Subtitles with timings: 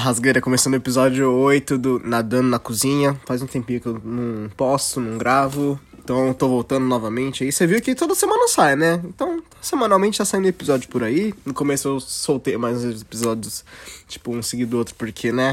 [0.00, 3.20] Rasgueira, começando o episódio 8 do Nadando na Cozinha.
[3.26, 5.78] Faz um tempinho que eu não posto, não gravo.
[6.02, 7.52] Então tô voltando novamente aí.
[7.52, 9.00] Você viu que toda semana sai, né?
[9.04, 11.34] Então, semanalmente tá saindo episódio por aí.
[11.44, 13.62] No começo eu soltei mais episódios,
[14.08, 15.52] tipo, um seguido do outro, porque, né?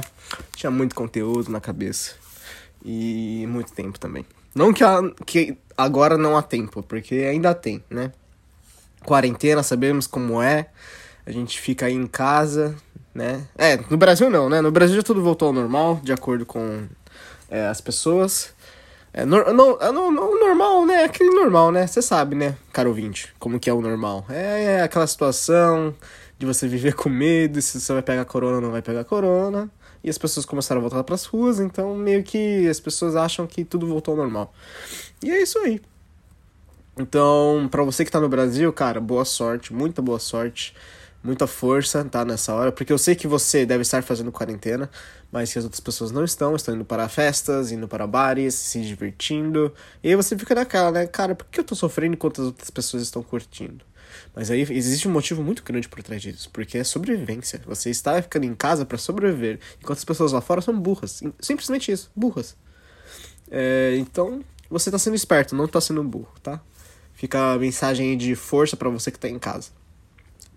[0.56, 2.16] Tinha muito conteúdo na cabeça.
[2.84, 4.26] E muito tempo também.
[4.56, 8.14] Não que, a, que agora não há tempo, porque ainda tem, né?
[9.06, 10.70] Quarentena, sabemos como é.
[11.26, 12.73] A gente fica aí em casa,
[13.18, 13.48] né?
[13.58, 14.62] É, no Brasil não, né?
[14.62, 16.84] No Brasil já tudo voltou ao normal, de acordo com
[17.50, 18.54] é, as pessoas.
[19.12, 21.04] É, no, no, é no, no, normal, né?
[21.04, 21.88] Aquele normal, né?
[21.88, 24.24] Você sabe, né, caro ouvinte, como que é o normal.
[24.30, 25.96] É, é, aquela situação
[26.38, 29.68] de você viver com medo, se você vai pegar corona ou não vai pegar corona.
[30.04, 33.48] E as pessoas começaram a voltar para as ruas, então meio que as pessoas acham
[33.48, 34.54] que tudo voltou ao normal.
[35.24, 35.81] E é isso aí.
[36.96, 40.76] Então, para você que tá no Brasil, cara, boa sorte, muita boa sorte
[41.23, 42.23] muita força, tá?
[42.23, 44.90] Nessa hora, porque eu sei que você deve estar fazendo quarentena,
[45.32, 48.82] mas que as outras pessoas não estão, estão indo para festas, indo para bares, se
[48.82, 49.74] divertindo.
[50.04, 51.08] E aí você fica naquela, né?
[51.08, 53.84] Cara, por que eu tô sofrendo enquanto as outras pessoas estão curtindo?
[54.36, 57.62] Mas aí existe um motivo muito grande por trás disso, porque é sobrevivência.
[57.66, 61.22] Você está ficando em casa para sobreviver, enquanto as pessoas lá fora são burras.
[61.40, 62.56] Simplesmente isso, burras.
[63.50, 66.62] É, então, você tá sendo esperto, não tá sendo burro, tá?
[67.14, 69.72] Fica a mensagem de força para você que tá em casa.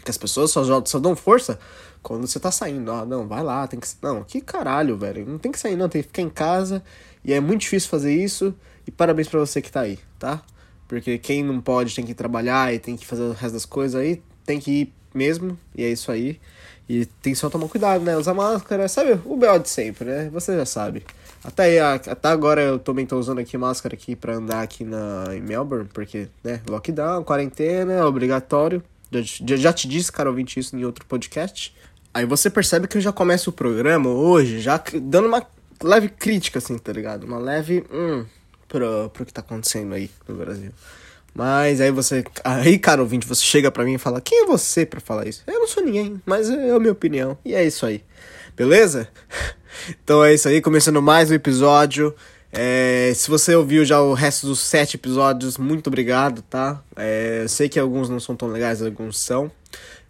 [0.02, 1.58] Que as pessoas só, só dão força
[2.02, 2.90] quando você tá saindo.
[2.90, 3.86] Ah, não, vai lá, tem que.
[4.02, 5.26] Não, que caralho, velho.
[5.26, 6.82] Não tem que sair, não, tem que ficar em casa.
[7.24, 8.54] E é muito difícil fazer isso.
[8.86, 10.42] E parabéns para você que tá aí, tá?
[10.88, 14.00] Porque quem não pode tem que trabalhar e tem que fazer o resto das coisas
[14.00, 15.58] aí, tem que ir mesmo.
[15.74, 16.40] E é isso aí.
[16.88, 18.16] E tem só tomar cuidado, né?
[18.16, 19.20] Usar máscara, sabe?
[19.24, 19.58] O B.O.
[19.58, 20.30] de sempre, né?
[20.32, 21.04] Você já sabe.
[21.44, 25.26] Até, aí, até agora eu também tô usando aqui máscara aqui pra andar aqui na,
[25.32, 26.60] em Melbourne, porque, né?
[26.68, 28.82] Lockdown, quarentena, é obrigatório.
[29.12, 31.74] Já, já te disse, cara, ouvinte, isso em outro podcast.
[32.12, 35.46] Aí você percebe que eu já começo o programa hoje, já dando uma
[35.82, 37.24] leve crítica, assim, tá ligado?
[37.24, 37.84] Uma leve.
[37.92, 38.24] Hum,
[38.68, 40.70] pro, pro que tá acontecendo aí no Brasil.
[41.34, 42.24] Mas aí você.
[42.44, 45.42] Aí, cara, ouvinte, você chega pra mim e fala: Quem é você pra falar isso?
[45.46, 47.38] Eu não sou ninguém, mas é a minha opinião.
[47.44, 48.04] E é isso aí.
[48.56, 49.08] Beleza?
[50.02, 52.12] Então é isso aí, começando mais um episódio.
[52.52, 56.82] É, se você ouviu já o resto dos sete episódios, muito obrigado, tá?
[56.96, 59.50] É, eu sei que alguns não são tão legais, alguns são.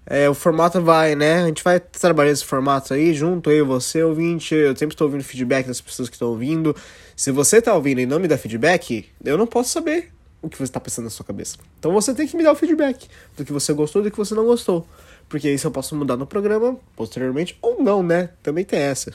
[0.06, 1.42] É, o formato vai, né?
[1.42, 4.54] A gente vai trabalhar esse formato aí junto, eu você, ouvinte.
[4.54, 6.74] Eu sempre estou ouvindo feedback das pessoas que estão ouvindo.
[7.14, 10.10] Se você está ouvindo e não me dá feedback, eu não posso saber
[10.42, 11.58] o que você está pensando na sua cabeça.
[11.78, 13.06] Então você tem que me dar o feedback
[13.36, 14.88] do que você gostou e do que você não gostou.
[15.28, 18.30] Porque isso eu posso mudar no programa posteriormente ou não, né?
[18.42, 19.12] Também tem essa.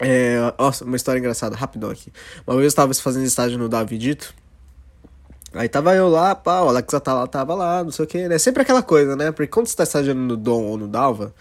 [0.00, 2.12] É, nossa, uma história engraçada, rapidão aqui.
[2.46, 4.34] Uma vez eu estava fazendo estágio no Davidito.
[5.52, 8.38] Aí tava eu lá, pá, o Alex Atala tava lá, não sei o que, né?
[8.38, 9.30] Sempre aquela coisa, né?
[9.30, 11.32] Porque quando você tá estagiando no Dom ou no Dalva,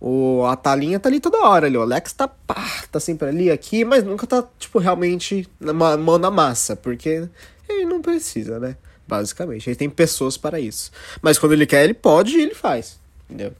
[0.00, 1.76] o Atalinha tá ali toda hora ali.
[1.76, 6.16] O Alex tá, pá, tá sempre ali, aqui, mas nunca tá, tipo, realmente na mão
[6.16, 6.76] na massa.
[6.76, 7.28] Porque
[7.68, 8.76] ele não precisa, né?
[9.08, 9.68] Basicamente.
[9.68, 10.92] Ele tem pessoas para isso.
[11.20, 13.00] Mas quando ele quer, ele pode e ele faz.
[13.28, 13.52] Entendeu?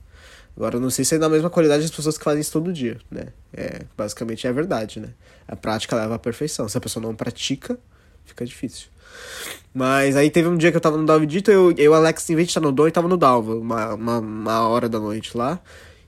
[0.56, 2.72] Agora, eu não sei se é da mesma qualidade das pessoas que fazem isso todo
[2.72, 3.26] dia, né?
[3.52, 5.10] É, basicamente é verdade, né?
[5.46, 6.66] A prática leva à perfeição.
[6.66, 7.78] Se a pessoa não pratica,
[8.24, 8.88] fica difícil.
[9.74, 12.34] Mas aí teve um dia que eu tava no Davidito, eu e o Alex, em
[12.34, 15.60] vez de estar no Dom, tava no Dalva, uma, uma, uma, hora da noite lá.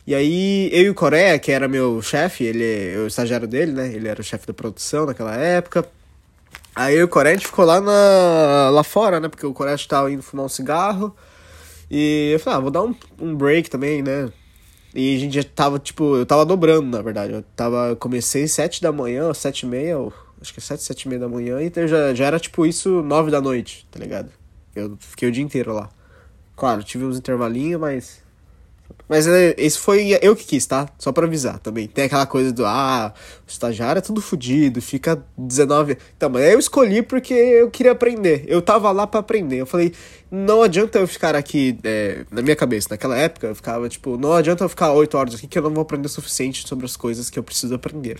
[0.07, 3.73] E aí, eu e o Coreia, que era meu chefe, ele é o estagiário dele,
[3.73, 3.93] né?
[3.93, 5.87] Ele era o chefe da produção naquela época.
[6.75, 9.29] Aí eu e o Coreia, a gente ficou lá, na, lá fora, né?
[9.29, 11.15] Porque o Coreia estava indo fumar um cigarro.
[11.91, 14.31] E eu falei, ah, vou dar um, um break também, né?
[14.94, 17.32] E a gente já tava, tipo, eu tava dobrando, na verdade.
[17.32, 20.82] Eu tava, eu comecei sete da manhã, sete e meia, ou, acho que é sete,
[20.82, 23.99] sete e meia da manhã, então já, já era, tipo, isso nove da noite, tá
[23.99, 24.31] ligado?
[24.75, 25.90] Eu fiquei o dia inteiro lá.
[26.56, 28.23] Claro, tive uns intervalinhos, mas
[29.08, 30.88] mas é, esse foi eu que quis, tá?
[30.99, 31.88] Só pra avisar também.
[31.88, 33.12] Tem aquela coisa do, ah,
[33.46, 35.96] o estagiário é tudo fodido, fica 19.
[36.16, 38.44] Então, mas eu escolhi porque eu queria aprender.
[38.46, 39.56] Eu tava lá para aprender.
[39.56, 39.94] Eu falei,
[40.31, 44.34] não adianta eu ficar aqui, é, na minha cabeça, naquela época, eu ficava tipo, não
[44.34, 46.96] adianta eu ficar 8 horas aqui que eu não vou aprender o suficiente sobre as
[46.96, 48.19] coisas que eu preciso aprender.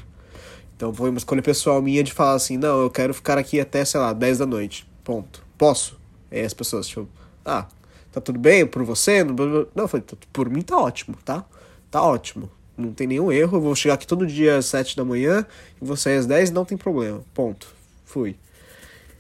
[0.75, 3.85] Então foi uma escolha pessoal minha de falar assim, não, eu quero ficar aqui até,
[3.85, 4.89] sei lá, 10 da noite.
[5.05, 5.45] Ponto.
[5.59, 5.99] Posso?
[6.31, 7.09] Aí as pessoas, tipo,
[7.45, 7.67] ah,
[8.13, 9.23] Tá tudo bem por você?
[9.23, 11.45] Não, eu falei, por mim tá ótimo, tá?
[11.91, 12.51] Tá ótimo.
[12.77, 13.57] Não tem nenhum erro.
[13.57, 15.45] Eu vou chegar aqui todo dia às 7 da manhã
[15.81, 17.21] e sair às 10 não tem problema.
[17.35, 17.67] Ponto.
[18.05, 18.37] Fui.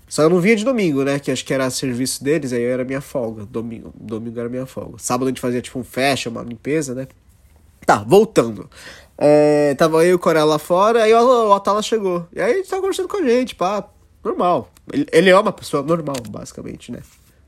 [0.08, 1.18] Só eu não vinha de domingo, né?
[1.18, 3.44] Que acho que era serviço deles, aí era minha folga.
[3.44, 4.96] Domingo, domingo era minha folga.
[4.98, 7.06] Sábado a gente fazia tipo um fashion, uma limpeza, né?
[7.84, 8.70] Tá, voltando.
[9.18, 12.26] É, tava e o Corel lá fora, aí o, o Atala chegou.
[12.34, 13.86] E aí gente tava conversando com a gente, pá,
[14.24, 14.70] normal.
[14.92, 17.00] Ele, ele é uma pessoa normal, basicamente, né?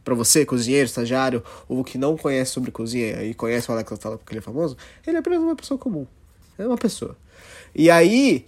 [0.04, 4.18] Para você, cozinheiro, estagiário, ou que não conhece sobre cozinha e conhece o Alex Atala
[4.18, 4.76] porque ele é famoso,
[5.06, 6.06] ele é apenas uma pessoa comum.
[6.58, 7.16] É uma pessoa.
[7.74, 8.44] E aí,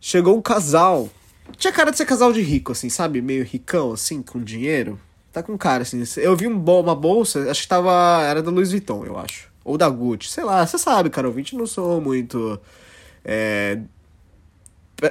[0.00, 1.08] chegou um casal.
[1.56, 3.20] Tinha cara de ser casal de rico, assim, sabe?
[3.20, 4.98] Meio ricão, assim, com dinheiro.
[5.32, 6.02] Tá com cara, assim.
[6.16, 8.22] Eu vi um, uma bolsa, acho que tava.
[8.24, 9.50] Era da Louis Vuitton, eu acho.
[9.64, 10.66] Ou da Gucci, sei lá.
[10.66, 12.58] Você sabe, cara, ouvinte, não sou muito.
[13.24, 13.78] É,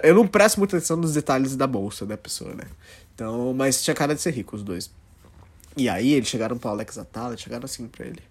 [0.03, 2.65] eu não presto muita atenção nos detalhes da bolsa da pessoa, né?
[3.13, 4.91] Então, mas tinha cara de ser rico os dois.
[5.77, 8.21] E aí eles chegaram pro Alex Atala, chegaram assim pra ele.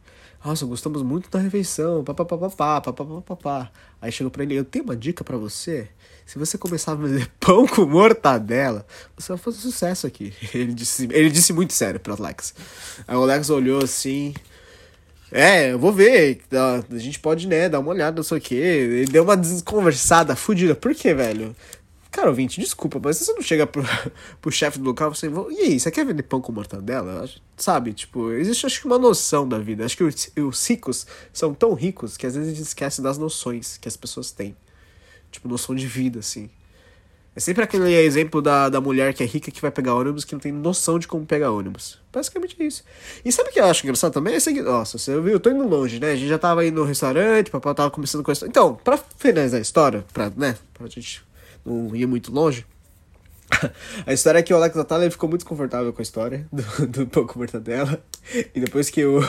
[0.45, 2.39] Nossa, gostamos muito da refeição, papapá,
[2.81, 3.71] papapá.
[4.01, 5.89] Aí chegou pra ele, eu tenho uma dica para você.
[6.25, 8.87] Se você começar a fazer pão com mortadela,
[9.17, 10.33] você vai fazer sucesso aqui.
[10.55, 12.55] Ele disse, ele disse muito sério pro Alex.
[13.07, 14.35] Aí o Alex olhou assim.
[15.33, 16.43] É, eu vou ver.
[16.53, 18.55] A gente pode, né, dar uma olhada, não sei o quê.
[18.55, 20.75] Ele deu uma desconversada fudida.
[20.75, 21.57] Por quê, velho?
[22.11, 23.83] Cara, ouvinte, desculpa, mas você não chega pro,
[24.41, 27.29] pro chefe do local e você e aí, você quer vender pão com mortadela?
[27.57, 29.85] Sabe, tipo, existe acho que uma noção da vida.
[29.85, 33.19] Acho que os, os ricos são tão ricos que às vezes a gente esquece das
[33.19, 34.57] noções que as pessoas têm.
[35.31, 36.49] Tipo, noção de vida, assim.
[37.37, 40.33] É sempre aquele exemplo da, da mulher que é rica que vai pegar ônibus que
[40.33, 42.01] não tem noção de como pegar ônibus.
[42.13, 42.83] Basicamente é isso.
[43.25, 44.35] E sabe o que eu acho engraçado também?
[44.35, 46.11] É seguinte, nossa, você viu, eu tô indo longe, né?
[46.11, 48.51] A gente já tava indo no restaurante, papai tava começando com a história.
[48.51, 51.23] Então, pra finalizar a história, pra, né, pra gente
[51.65, 52.65] não ia muito longe.
[54.07, 57.33] A história é que o Alex Atala ficou muito confortável com a história do, do
[57.35, 58.03] mortadela.
[58.55, 59.21] E depois que o,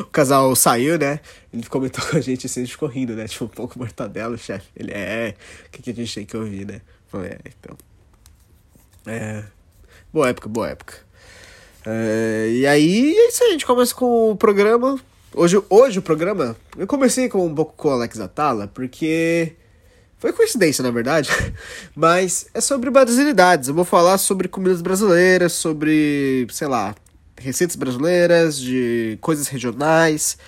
[0.00, 1.20] o casal saiu, né?
[1.52, 3.28] Ele comentou com a gente assim, a gente ficou rindo, né?
[3.28, 4.68] Tipo, um pouco mortadela, chefe.
[4.74, 5.34] Ele é,
[5.66, 6.80] o que, que a gente tem que ouvir, né?
[7.08, 7.76] Falei, é, então.
[9.06, 9.44] É.
[10.12, 10.94] Boa época, boa época.
[11.84, 14.98] É, e aí, é isso aí, a gente começa com o programa.
[15.34, 19.56] Hoje, hoje o programa, eu comecei com um pouco com o Alex Atala, porque
[20.22, 21.28] foi coincidência, na verdade.
[21.96, 23.68] Mas é sobre brasilidades.
[23.68, 26.94] Eu vou falar sobre comidas brasileiras, sobre, sei lá,
[27.36, 30.38] receitas brasileiras, de coisas regionais.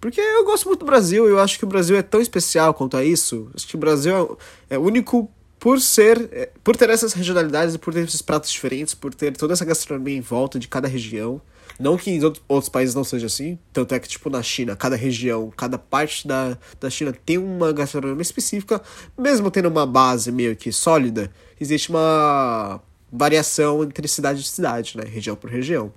[0.00, 2.96] Porque eu gosto muito do Brasil, eu acho que o Brasil é tão especial quanto
[2.96, 3.50] a isso.
[3.52, 4.38] Acho que o Brasil
[4.70, 5.28] é, é único
[5.58, 9.54] por ser, é, por ter essas regionalidades, por ter esses pratos diferentes, por ter toda
[9.54, 11.40] essa gastronomia em volta de cada região.
[11.78, 14.94] Não que em outros países não seja assim, tanto é que, tipo, na China, cada
[14.94, 18.80] região, cada parte da, da China tem uma gastronomia específica,
[19.18, 21.30] mesmo tendo uma base meio que sólida,
[21.60, 22.80] existe uma
[23.12, 25.04] variação entre cidade e cidade, né?
[25.04, 25.92] Região por região.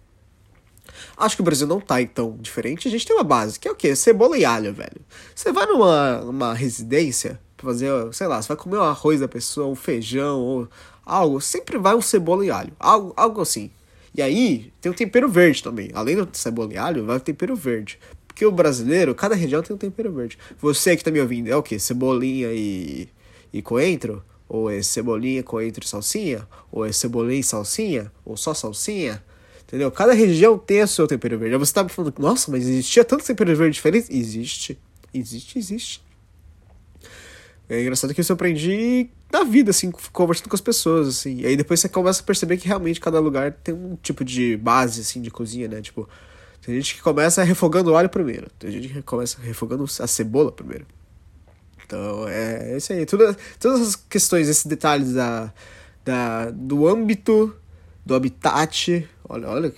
[1.15, 2.87] Acho que o Brasil não tá tão diferente.
[2.87, 3.95] A gente tem uma base, que é o quê?
[3.95, 5.01] Cebola e alho, velho.
[5.35, 9.27] Você vai numa, numa residência pra fazer, sei lá, você vai comer um arroz da
[9.27, 10.69] pessoa, um feijão, ou
[11.05, 12.73] algo, sempre vai um cebola e alho.
[12.79, 13.71] Algo, algo assim.
[14.17, 15.91] E aí, tem o tempero verde também.
[15.93, 17.99] Além do cebola e alho, vai o tempero verde.
[18.27, 20.39] Porque o brasileiro, cada região tem um tempero verde.
[20.59, 21.77] Você que tá me ouvindo, é o quê?
[21.77, 23.07] Cebolinha e,
[23.53, 24.23] e coentro?
[24.49, 26.47] Ou é cebolinha, coentro e salsinha?
[26.71, 28.11] Ou é cebolinha e salsinha?
[28.25, 29.23] Ou só salsinha?
[29.67, 29.91] Entendeu?
[29.91, 31.55] Cada região tem o seu tempero verde.
[31.57, 34.07] Você tá falando, nossa, mas existia tanto tempero verde diferente?
[34.09, 34.79] Existe.
[35.13, 36.01] Existe, existe.
[37.69, 41.41] É engraçado que eu aprendi na vida, assim, conversando com as pessoas, assim.
[41.41, 44.55] E aí depois você começa a perceber que realmente cada lugar tem um tipo de
[44.57, 45.81] base, assim, de cozinha, né?
[45.81, 46.07] Tipo,
[46.61, 48.47] tem gente que começa refogando o alho primeiro.
[48.57, 50.85] Tem gente que começa refogando a cebola primeiro.
[51.85, 53.05] Então, é, é isso aí.
[53.05, 55.53] Tudo, todas as questões, esses detalhes da,
[56.03, 57.55] da, do âmbito,
[58.05, 59.07] do habitat.
[59.27, 59.73] Olha, olha,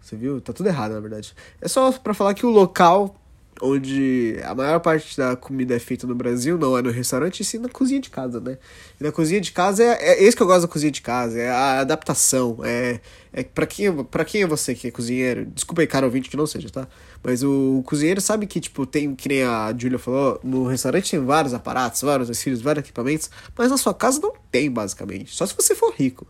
[0.00, 0.40] você viu?
[0.40, 1.34] Tá tudo errado, na verdade.
[1.60, 3.18] É só para falar que o local
[3.64, 7.44] onde a maior parte da comida é feita no Brasil, não é no restaurante, e
[7.44, 8.58] sim na cozinha de casa, né?
[9.00, 11.38] E na cozinha de casa é, é esse que eu gosto da cozinha de casa,
[11.38, 13.00] é a adaptação, é,
[13.32, 16.36] é para quem, pra quem é você que é cozinheiro, desculpa aí, cara ouvinte que
[16.36, 16.86] não seja, tá?
[17.22, 21.10] Mas o, o cozinheiro sabe que, tipo, tem, que nem a Julia falou, no restaurante
[21.10, 25.46] tem vários aparatos, vários utensílios, vários equipamentos, mas na sua casa não tem, basicamente, só
[25.46, 26.26] se você for rico.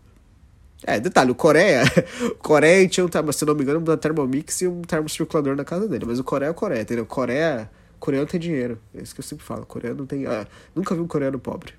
[0.87, 1.83] É, detalhe, o Coreia.
[2.31, 5.65] o Coreia tinha um termo, se não me engano, um Thermomix e um termocirculador na
[5.65, 6.05] casa dele.
[6.07, 7.07] Mas o Coreia é o Coreia, entendeu?
[7.07, 7.71] Coreia.
[7.99, 8.79] Coreano tem dinheiro.
[8.95, 9.65] É isso que eu sempre falo.
[9.65, 10.27] Coreano tem.
[10.27, 11.73] Ah, nunca vi um coreano pobre.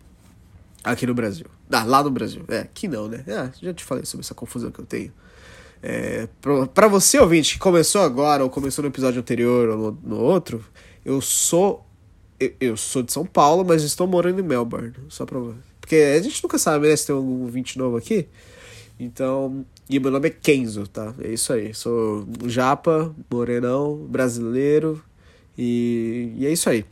[0.84, 1.46] Aqui no Brasil.
[1.72, 2.44] Ah, lá no Brasil.
[2.48, 3.24] É, aqui não, né?
[3.28, 5.14] Ah, já te falei sobre essa confusão que eu tenho.
[5.84, 6.28] É,
[6.74, 10.66] pra você, ouvinte, que começou agora, ou começou no episódio anterior, ou no, no outro,
[11.06, 11.86] eu sou.
[12.40, 14.94] Eu, eu, sou de São Paulo, mas estou morando em Melbourne.
[15.10, 15.40] Só pra.
[15.80, 16.96] Porque a gente nunca sabe, né?
[16.96, 18.28] Se tem algum ouvinte novo aqui.
[19.00, 21.14] Então, e meu nome é Kenzo, tá?
[21.22, 21.74] É isso aí.
[21.74, 25.04] Sou japa, morenão, brasileiro
[25.58, 26.86] e, e é isso aí.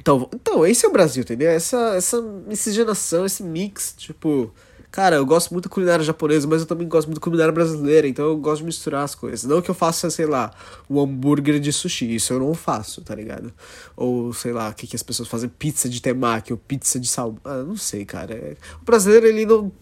[0.00, 1.48] Então, então, esse é o Brasil, entendeu?
[1.48, 4.52] Essa, essa miscigenação, esse mix, tipo...
[4.90, 8.06] Cara, eu gosto muito da culinária japonesa, mas eu também gosto muito da culinária brasileira,
[8.06, 9.42] então eu gosto de misturar as coisas.
[9.42, 10.52] Não que eu faça, sei lá,
[10.88, 13.52] um hambúrguer de sushi, isso eu não faço, tá ligado?
[13.96, 17.08] Ou, sei lá, o que, que as pessoas fazem, pizza de temaki ou pizza de
[17.08, 17.34] sal...
[17.44, 18.56] Ah, não sei, cara.
[18.80, 19.72] O brasileiro, ele não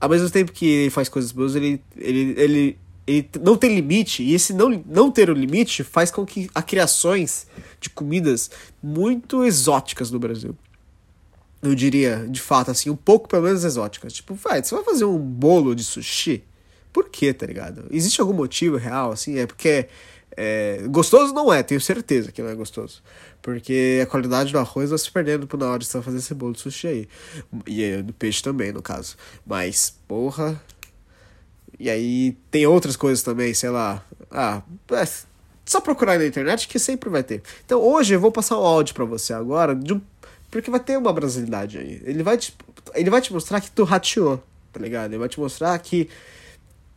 [0.00, 4.22] ao mesmo tempo que ele faz coisas boas, ele, ele, ele ele não tem limite,
[4.22, 7.46] e esse não, não ter o limite faz com que há criações
[7.80, 10.56] de comidas muito exóticas no Brasil.
[11.60, 14.12] Eu diria, de fato, assim, um pouco pelo menos exóticas.
[14.12, 16.44] Tipo, vai, você vai fazer um bolo de sushi?
[16.92, 17.86] Por quê, tá ligado?
[17.90, 19.38] Existe algum motivo real, assim?
[19.38, 19.88] É porque
[20.36, 23.02] é, gostoso não é, tenho certeza que não é gostoso.
[23.42, 26.52] Porque a qualidade do arroz vai se perdendo na hora de você fazer esse bolo
[26.52, 27.08] de sushi aí.
[27.66, 29.16] E do peixe também, no caso.
[29.46, 30.60] Mas, porra.
[31.78, 34.04] E aí tem outras coisas também, sei lá.
[34.30, 35.08] Ah, é
[35.64, 37.42] só procurar na internet que sempre vai ter.
[37.64, 40.00] Então hoje eu vou passar um áudio para você agora, um,
[40.50, 42.02] porque vai ter uma brasilidade aí.
[42.04, 42.54] Ele vai te,
[42.94, 45.12] ele vai te mostrar que tu rateou, tá ligado?
[45.12, 46.08] Ele vai te mostrar que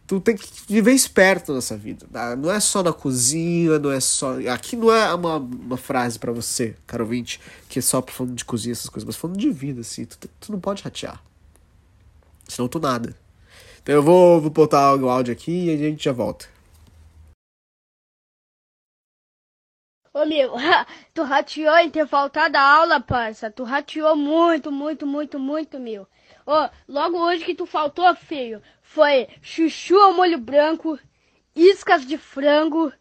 [0.08, 2.06] tu tem que viver esperto nessa vida.
[2.12, 2.36] Tá?
[2.36, 4.36] Não é só na cozinha, não é só.
[4.52, 8.46] Aqui não é uma, uma frase para você, caro ouvinte, que é só falando de
[8.46, 10.06] cozinha, essas coisas, mas falando de vida, assim.
[10.06, 11.22] Tu, tu não pode ratear.
[12.48, 13.16] Senão tu nada.
[13.82, 16.48] Então eu vou, vou botar o áudio aqui e a gente já volta.
[20.14, 20.54] Ô meu,
[21.14, 23.50] tu rateou em ter faltado a aula, parça.
[23.50, 26.08] Tu rateou muito, muito, muito, muito, meu.
[26.46, 31.00] Ô, logo hoje que tu faltou, filho, foi chuchu ao molho branco,
[31.56, 32.92] iscas de frango,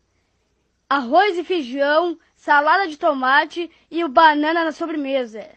[0.89, 5.49] arroz e feijão, salada de tomate e o banana na sobremesa.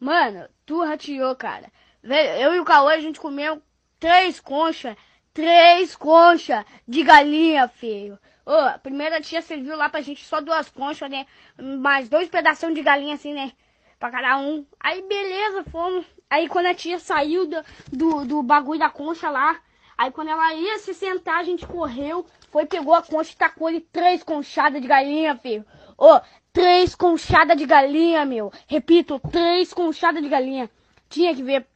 [0.00, 1.70] Mano, tu rateou, cara.
[2.02, 3.62] Eu e o Cauê, a gente comeu
[4.00, 4.96] três conchas,
[5.32, 8.18] três conchas de galinha, filho.
[8.46, 11.26] Ô, a primeira tia serviu lá pra gente só duas conchas, né?
[11.58, 13.52] Mais dois pedaços de galinha, assim, né?
[13.98, 14.64] Pra cada um.
[14.80, 16.06] Aí, beleza, fomos.
[16.30, 19.60] Aí, quando a tia saiu do, do, do bagulho da concha lá,
[19.98, 23.68] Aí quando ela ia se sentar, a gente correu, foi, pegou a concha e tacou
[23.68, 25.66] ele três conchadas de galinha, filho.
[25.98, 26.20] Ô, oh,
[26.52, 28.52] três conchadas de galinha, meu.
[28.68, 30.70] Repito, três conchadas de galinha.
[31.08, 31.66] Tinha que ver.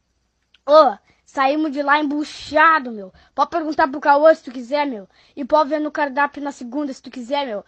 [0.65, 3.11] Ô, oh, saímos de lá embuchado, meu.
[3.35, 5.05] Pode perguntar pro Cauã se tu quiser, meu.
[5.35, 7.65] E pode ver no cardápio na segunda se tu quiser, meu.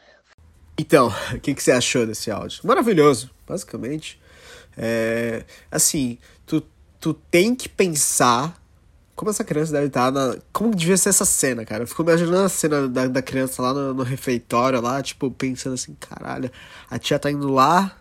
[0.77, 2.65] Então, o que, que você achou desse áudio?
[2.65, 4.21] Maravilhoso, basicamente.
[4.77, 6.65] É, assim, tu,
[7.05, 8.59] tu tem que pensar
[9.15, 10.37] como essa criança deve estar na.
[10.51, 11.83] Como devia ser essa cena, cara?
[11.83, 15.73] Eu fico imaginando a cena da, da criança lá no, no refeitório, lá, tipo, pensando
[15.73, 16.49] assim, caralho,
[16.89, 17.95] a tia tá indo lá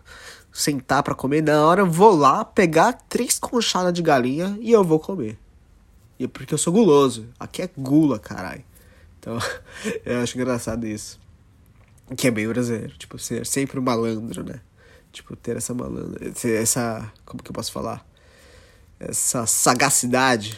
[0.51, 4.83] sentar para comer, na hora eu vou lá pegar três conchadas de galinha e eu
[4.83, 5.37] vou comer.
[6.17, 7.27] E é porque eu sou guloso.
[7.39, 8.63] Aqui é gula, caralho.
[9.19, 9.37] Então,
[10.03, 11.19] eu acho engraçado isso.
[12.17, 12.97] Que é bem brasileiro.
[12.97, 14.61] Tipo, ser sempre um malandro, né?
[15.11, 16.27] Tipo, ter essa malandra.
[16.43, 17.13] Essa.
[17.23, 18.03] Como que eu posso falar?
[18.99, 20.57] Essa sagacidade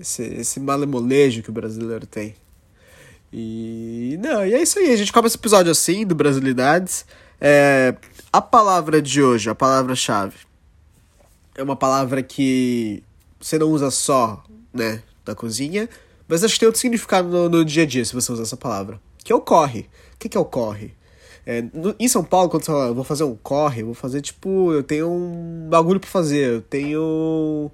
[0.00, 2.34] esse, esse malemolejo que o brasileiro tem.
[3.32, 7.04] E não, e é isso aí, a gente começa o episódio assim, do Brasilidades.
[7.40, 7.94] É,
[8.32, 10.36] a palavra de hoje, a palavra-chave,
[11.54, 13.02] é uma palavra que
[13.40, 14.42] você não usa só,
[14.72, 15.88] né, na cozinha,
[16.28, 18.56] mas acho que tem outro significado no, no dia a dia se você usar essa
[18.56, 19.88] palavra, que é o corre.
[20.14, 20.90] O que, que é o?
[21.46, 24.20] É, no, em São Paulo, quando fala, eu vou fazer um corre, eu vou fazer
[24.20, 27.70] tipo, eu tenho um bagulho pra fazer, eu tenho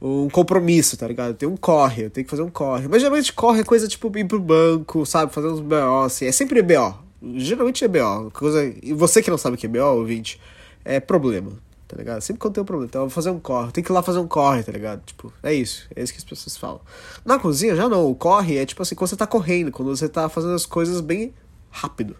[0.00, 1.34] um compromisso, tá ligado?
[1.34, 2.88] Tem um corre, eu tenho que fazer um corre.
[2.88, 5.32] Mas geralmente corre é coisa tipo ir pro banco, sabe?
[5.32, 6.26] Fazer uns BO, assim.
[6.26, 6.94] É sempre BO.
[7.34, 8.30] Geralmente é BO.
[8.32, 8.64] Coisa...
[8.82, 10.40] E você que não sabe o que é BO, ouvinte,
[10.84, 11.52] é problema,
[11.88, 12.20] tá ligado?
[12.22, 12.88] Sempre quando tem um problema.
[12.88, 13.72] Então eu vou fazer um corre.
[13.72, 15.02] Tem que ir lá fazer um corre, tá ligado?
[15.04, 15.86] Tipo, é isso.
[15.94, 16.80] É isso que as pessoas falam.
[17.24, 18.10] Na cozinha já não.
[18.10, 21.00] O corre é tipo assim, quando você tá correndo, quando você tá fazendo as coisas
[21.00, 21.34] bem
[21.70, 22.16] rápido.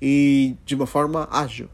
[0.00, 1.68] E de uma forma ágil.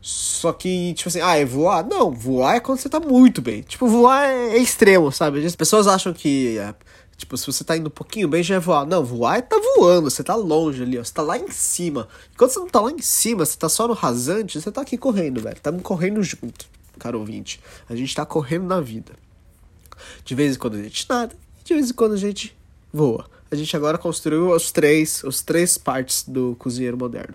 [0.00, 1.82] Só que, tipo assim, ah, é voar?
[1.82, 3.62] Não, voar é quando você tá muito bem.
[3.62, 5.42] Tipo, voar é, é extremo, sabe?
[5.42, 6.74] As pessoas acham que, é,
[7.16, 8.86] tipo, se você tá indo um pouquinho bem, já é voar.
[8.86, 11.02] Não, voar é tá voando, você tá longe ali, ó.
[11.02, 12.06] Você tá lá em cima.
[12.34, 14.98] Enquanto você não tá lá em cima, você tá só no rasante, você tá aqui
[14.98, 15.56] correndo, velho.
[15.56, 16.66] Estamos correndo junto,
[16.98, 17.58] caro ouvinte.
[17.88, 19.12] A gente tá correndo na vida.
[20.22, 22.54] De vez em quando a gente nada, de vez em quando a gente
[22.92, 23.24] voa.
[23.50, 27.34] A gente agora construiu os três, os três partes do cozinheiro moderno.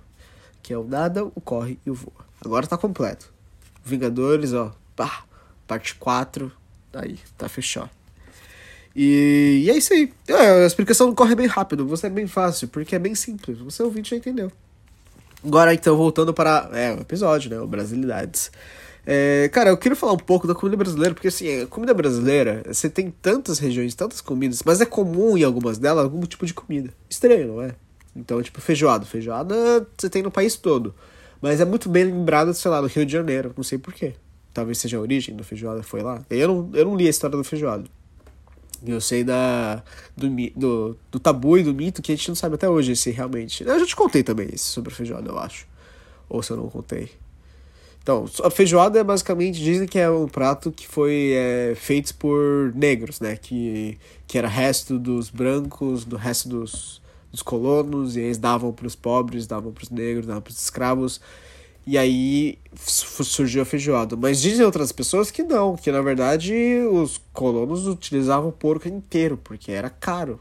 [0.70, 2.24] Que é o nada, o corre e o voa.
[2.46, 3.34] Agora tá completo.
[3.84, 4.72] Vingadores, ó.
[4.96, 5.24] Pá,
[5.66, 6.52] parte 4.
[6.94, 7.90] Aí, tá fechado.
[8.96, 10.14] E, e é isso aí.
[10.28, 11.88] É, a explicação corre bem rápido.
[11.88, 13.58] Você é bem fácil, porque é bem simples.
[13.58, 14.52] Você ouvinte já entendeu.
[15.44, 17.60] Agora, então, voltando para é, o episódio, né?
[17.60, 18.52] O Brasilidades.
[19.08, 22.62] É, cara, eu queria falar um pouco da comida brasileira, porque assim, a comida brasileira,
[22.68, 26.54] você tem tantas regiões, tantas comidas, mas é comum em algumas delas algum tipo de
[26.54, 26.94] comida.
[27.10, 27.74] Estranho, não é?
[28.16, 29.06] Então, tipo, feijoada.
[29.06, 30.94] Feijoada você tem no país todo.
[31.42, 34.13] Mas é muito bem lembrado, sei lá, no Rio de Janeiro, não sei porquê.
[34.54, 36.24] Talvez seja a origem da feijoada, foi lá.
[36.30, 37.86] Eu não, eu não li a história da feijoada.
[38.86, 39.84] Eu sei da,
[40.16, 43.12] do, do, do tabu e do mito que a gente não sabe até hoje se
[43.12, 43.63] realmente.
[43.63, 45.68] Eu já te contei também sobre a feijoada, eu acho.
[46.28, 47.10] Ou se eu não contei.
[48.01, 52.74] Então, a feijoada é basicamente, dizem que é um prato que foi é, feito por
[52.74, 53.36] negros, né?
[53.36, 57.01] Que, que era resto dos brancos, do resto dos,
[57.32, 60.62] dos colonos, e eles davam para os pobres, davam para os negros, davam para os
[60.62, 61.22] escravos.
[61.86, 64.16] E aí surgiu a feijoada.
[64.16, 66.54] Mas dizem outras pessoas que não, que na verdade
[66.92, 70.40] os colonos utilizavam o porco inteiro, porque era caro.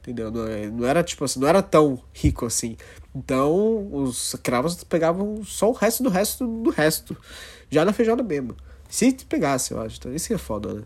[0.00, 0.30] Entendeu?
[0.30, 2.76] Não, é, não era tipo assim, não era tão rico assim.
[3.14, 7.16] Então os escravos pegavam só o resto do resto do resto.
[7.70, 8.54] Já na feijoada mesmo.
[8.88, 9.96] Se pegasse, eu acho.
[9.98, 10.82] Então, isso que é foda, né?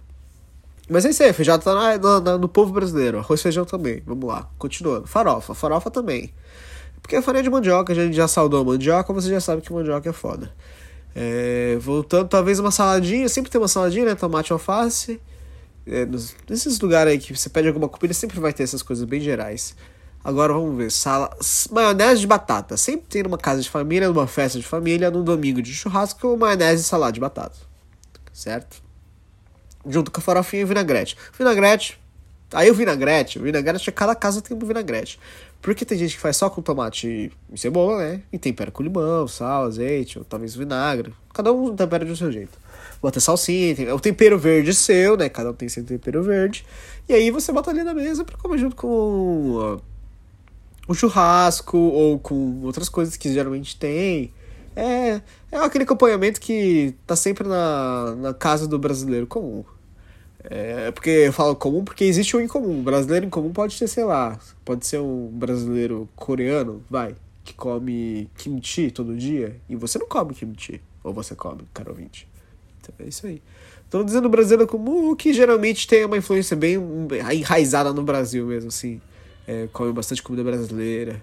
[0.89, 3.19] Mas é isso aí, feijoada tá no, no, no povo brasileiro.
[3.19, 4.03] Arroz e feijão também.
[4.07, 4.49] Vamos lá.
[4.59, 5.07] Continuando.
[5.07, 5.55] Farofa.
[5.55, 6.33] Farofa também.
[7.03, 9.73] Porque a farinha de mandioca, a gente já saudou a mandioca, você já sabe que
[9.73, 10.51] mandioca é foda.
[11.15, 13.29] É, voltando, talvez uma saladinha.
[13.29, 14.15] Sempre tem uma saladinha, né?
[14.15, 15.21] Tomate alface.
[15.87, 19.05] É, nos, nesses lugares aí que você pede alguma comida, sempre vai ter essas coisas
[19.05, 19.77] bem gerais.
[20.25, 20.91] Agora vamos ver.
[20.91, 21.37] Sala,
[21.71, 22.79] maionese de batata.
[22.79, 26.83] Sempre tem numa casa de família, numa festa de família, num domingo de churrasco, maionese
[26.83, 27.57] e salada de batata.
[28.33, 28.88] Certo?
[29.89, 31.17] Junto com a farofinha e vinagrete.
[31.37, 31.99] Vinagrete.
[32.53, 35.19] Aí o vinagrete, o vinagrete, cada casa tem um vinagrete.
[35.61, 38.23] Porque tem gente que faz só com tomate e cebola, né?
[38.33, 41.13] E tempera com limão, sal, azeite, ou talvez vinagre.
[41.35, 42.57] Cada um tempera do seu jeito.
[43.03, 45.29] Bota salsinha, tem, o tempero verde seu, né?
[45.29, 46.65] Cada um tem seu tempero verde.
[47.09, 49.79] E aí você bota ali na mesa pra comer junto com
[50.87, 54.33] o churrasco ou com outras coisas que geralmente tem.
[54.75, 55.21] É,
[55.53, 59.65] é aquele acompanhamento que tá sempre na, na casa do brasileiro comum.
[60.45, 62.83] É porque eu falo comum porque existe um incomum.
[62.83, 67.15] brasileiro incomum pode ser, sei lá, pode ser um brasileiro coreano, vai,
[67.45, 70.81] que come kimchi todo dia e você não come kimchi.
[71.03, 72.29] Ou você come, caro ouvinte.
[72.81, 73.43] Então é isso aí.
[73.85, 76.77] Estou dizendo brasileiro comum que geralmente tem uma influência bem
[77.33, 79.01] enraizada no Brasil mesmo, assim.
[79.47, 81.23] É, come bastante comida brasileira.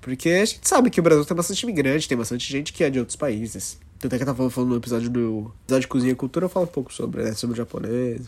[0.00, 2.90] Porque a gente sabe que o Brasil tem bastante imigrante, tem bastante gente que é
[2.90, 3.78] de outros países.
[4.02, 6.48] Tanto é que eu tava falando no episódio do episódio de Cozinha e Cultura, eu
[6.48, 8.22] falo um pouco sobre, né, sobre japonês.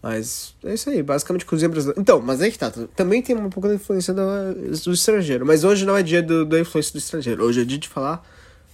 [0.00, 2.00] Mas é isso aí, basicamente cozinha brasileira.
[2.00, 2.70] Então, mas aí que tá.
[2.94, 4.22] Também tem um pouco da influência do,
[4.84, 5.44] do estrangeiro.
[5.44, 7.42] Mas hoje não é dia do, da influência do estrangeiro.
[7.42, 8.24] Hoje é dia de falar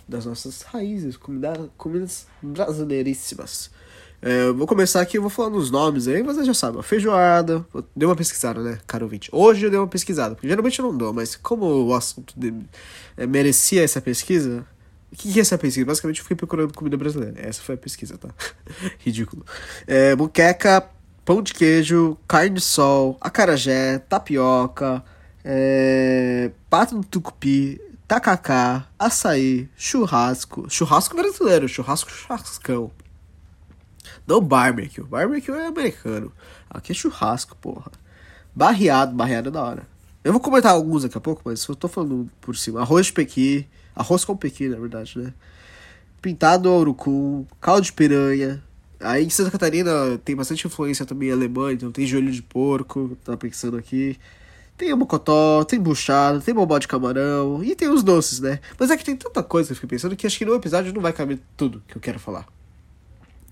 [0.07, 3.71] das nossas raízes, comida, comidas brasileiríssimas.
[4.21, 6.83] É, vou começar aqui, eu vou falando os nomes aí, você já sabe.
[6.83, 7.65] Feijoada,
[7.97, 9.31] deu uma pesquisada, né, caro ouvinte?
[9.33, 12.55] Hoje eu dei uma pesquisada, porque geralmente eu não dou, mas como o assunto de,
[13.17, 14.65] é, merecia essa pesquisa,
[15.13, 15.85] o que, é essa pesquisa?
[15.85, 17.35] Basicamente eu fiquei procurando comida brasileira.
[17.39, 18.31] Essa foi a pesquisa, tá?
[18.99, 19.45] Ridículo.
[19.87, 20.89] É, muqueca,
[21.25, 25.05] pão de queijo, carne de sol, acarajé, tapioca,
[25.45, 30.69] é, pato do tucupi, tacacá, açaí, churrasco.
[30.71, 32.91] Churrasco brasileiro, churrasco churrascão.
[34.27, 35.03] Não barbecue.
[35.03, 36.33] Barbecue é americano.
[36.71, 37.93] Aqui é churrasco, porra.
[38.55, 39.87] Barreado, barreado é da hora.
[40.25, 42.81] Eu vou comentar alguns daqui a pouco, mas eu tô falando por cima.
[42.81, 45.33] Arroz de pequi, Arroz com pequi, na verdade, né?
[46.21, 48.63] Pintado ao urucum, caldo de piranha.
[49.01, 53.37] Aí em Santa Catarina tem bastante influência também alemã, então tem joelho de porco, tá
[53.37, 54.17] pensando aqui.
[54.77, 58.61] Tem o mocotó, tem buchada, tem bobó de camarão e tem os doces, né?
[58.79, 60.93] Mas é que tem tanta coisa que eu fiquei pensando que acho que no episódio
[60.93, 62.47] não vai caber tudo que eu quero falar.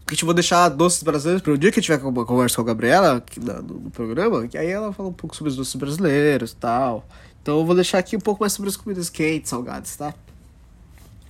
[0.06, 2.62] A gente vou deixar doces brasileiros para o dia que eu tiver uma conversa com
[2.62, 5.76] a Gabriela aqui no, no programa, que aí ela fala um pouco sobre os doces
[5.76, 7.06] brasileiros e tal.
[7.40, 10.12] Então eu vou deixar aqui um pouco mais sobre as comidas quentes, salgadas, tá?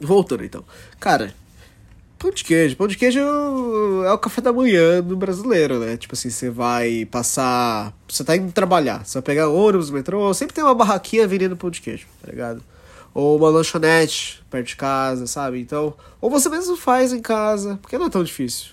[0.00, 0.64] Voltando então.
[0.98, 1.34] Cara,
[2.18, 2.76] pão de queijo.
[2.76, 5.96] Pão de queijo é o café da manhã do brasileiro, né?
[5.96, 7.92] Tipo assim, você vai passar.
[8.08, 11.70] Você tá indo trabalhar, você vai pegar ônibus, metrô, sempre tem uma barraquinha vendendo pão
[11.70, 12.62] de queijo, tá ligado?
[13.12, 15.60] Ou uma lanchonete perto de casa, sabe?
[15.60, 18.70] Então, ou você mesmo faz em casa, porque não é tão difícil.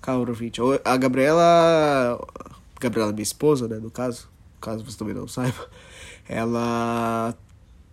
[0.00, 0.60] Calma, ouvinte.
[0.60, 2.18] Ou a Gabriela.
[2.80, 3.76] Gabriela, minha esposa, né?
[3.76, 4.28] No caso,
[4.60, 5.68] caso você também não saiba,
[6.28, 7.34] ela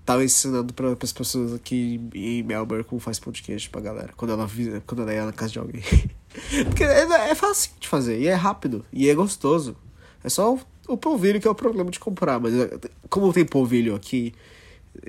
[0.06, 4.14] tava ensinando para as pessoas aqui em Melbourne como faz queijo pra galera.
[4.16, 4.48] Quando ela,
[4.86, 5.84] quando ela ia na casa de alguém.
[6.66, 9.76] Porque é, é fácil de fazer, e é rápido, e é gostoso.
[10.24, 12.40] É só o, o polvilho que é o problema de comprar.
[12.40, 12.70] Mas é,
[13.10, 14.34] como tem polvilho aqui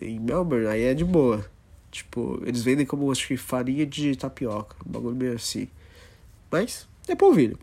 [0.00, 1.44] em Melbourne, aí é de boa.
[1.90, 4.76] Tipo, eles vendem como acho que farinha de tapioca.
[4.86, 5.68] Um bagulho meio assim.
[6.50, 7.58] Mas é polvilho.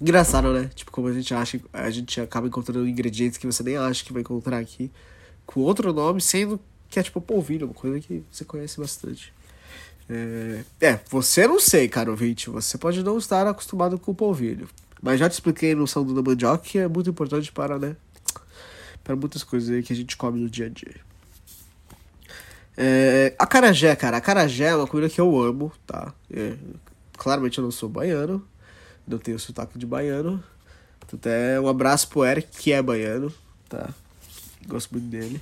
[0.00, 0.70] Engraçado, né?
[0.74, 4.12] Tipo, como a gente acha, a gente acaba encontrando ingredientes que você nem acha que
[4.12, 4.90] vai encontrar aqui
[5.48, 9.32] com outro nome, sendo que é tipo polvilho, uma coisa que você conhece bastante.
[10.06, 14.68] É, é, você não sei, cara ouvinte, você pode não estar acostumado com polvilho.
[15.00, 17.96] Mas já te expliquei a noção do mandioca, que é muito importante para, né?
[19.02, 20.96] Para muitas coisas que a gente come no dia a dia.
[22.76, 24.18] É, acarajé, cara.
[24.18, 26.12] Acarajé é uma comida que eu amo, tá?
[26.30, 26.56] É,
[27.16, 28.46] claramente eu não sou baiano.
[29.06, 30.44] Não tenho sotaque de baiano.
[31.10, 33.32] Até um abraço pro Eric, que é baiano,
[33.66, 33.88] tá?
[34.66, 35.40] Gosto muito dele.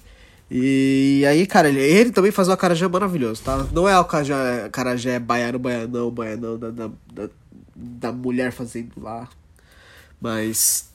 [0.50, 3.66] E aí, cara, ele, ele também faz um acarajé maravilhoso, tá?
[3.72, 7.28] Não é o acarajé, acarajé baiano, baianão, baianão da, da, da,
[7.74, 9.28] da mulher fazendo lá.
[10.20, 10.88] Mas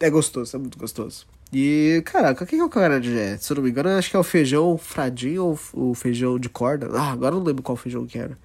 [0.00, 1.26] é gostoso, é muito gostoso.
[1.52, 3.36] E, caraca, o que é o carajé?
[3.36, 6.48] Se eu não me engano, acho que é o feijão fradinho ou o feijão de
[6.48, 6.88] corda.
[6.92, 8.36] Ah, agora não lembro qual feijão que era.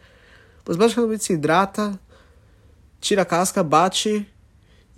[0.68, 2.00] Mas basicamente se hidrata,
[3.02, 4.28] tira a casca, bate,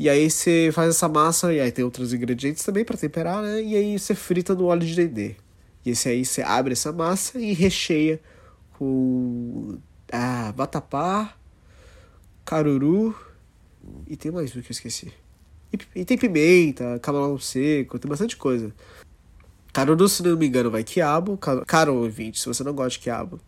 [0.01, 3.61] e aí você faz essa massa, e aí tem outros ingredientes também para temperar, né?
[3.61, 5.35] E aí você frita no óleo de dendê.
[5.85, 8.19] E esse aí você abre essa massa e recheia
[8.77, 9.77] com
[10.11, 11.35] ah, vatapá,
[12.43, 13.15] caruru
[14.07, 15.13] e tem mais um que eu esqueci.
[15.71, 18.73] E, e tem pimenta, camarão seco, tem bastante coisa.
[19.71, 21.37] Caruru, se não me engano, vai quiabo.
[21.67, 23.39] Caro ouvinte, se você não gosta de quiabo,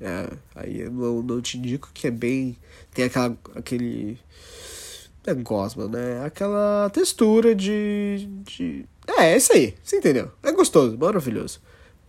[0.00, 2.56] é, aí eu não, não te indico que é bem.
[2.92, 4.18] Tem aquela, aquele.
[5.26, 6.24] É gosma, né?
[6.24, 8.84] Aquela textura de, de.
[9.06, 10.30] É, é isso aí, você entendeu?
[10.42, 11.60] É gostoso, maravilhoso.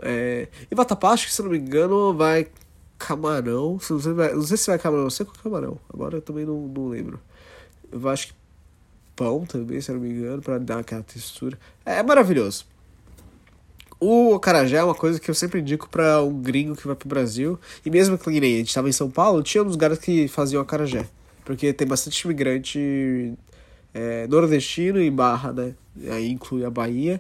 [0.01, 2.47] É, e vatapá, acho que se não me engano, vai
[2.97, 3.79] camarão.
[3.89, 5.79] Não sei, não sei se vai camarão seco ou camarão.
[5.91, 7.19] Agora eu também não, não lembro.
[7.91, 8.33] Eu acho que
[9.15, 11.57] pão também, se não me engano, para dar aquela textura.
[11.85, 12.65] É, é maravilhoso.
[13.99, 17.09] O acarajé é uma coisa que eu sempre indico para um gringo que vai pro
[17.09, 17.59] Brasil.
[17.85, 20.61] E mesmo que nem a gente estava em São Paulo, tinha uns lugares que faziam
[20.61, 21.05] acarajé.
[21.49, 23.33] Porque tem bastante imigrante
[23.91, 25.73] é, nordestino e barra, né?
[26.11, 27.19] Aí inclui a Bahia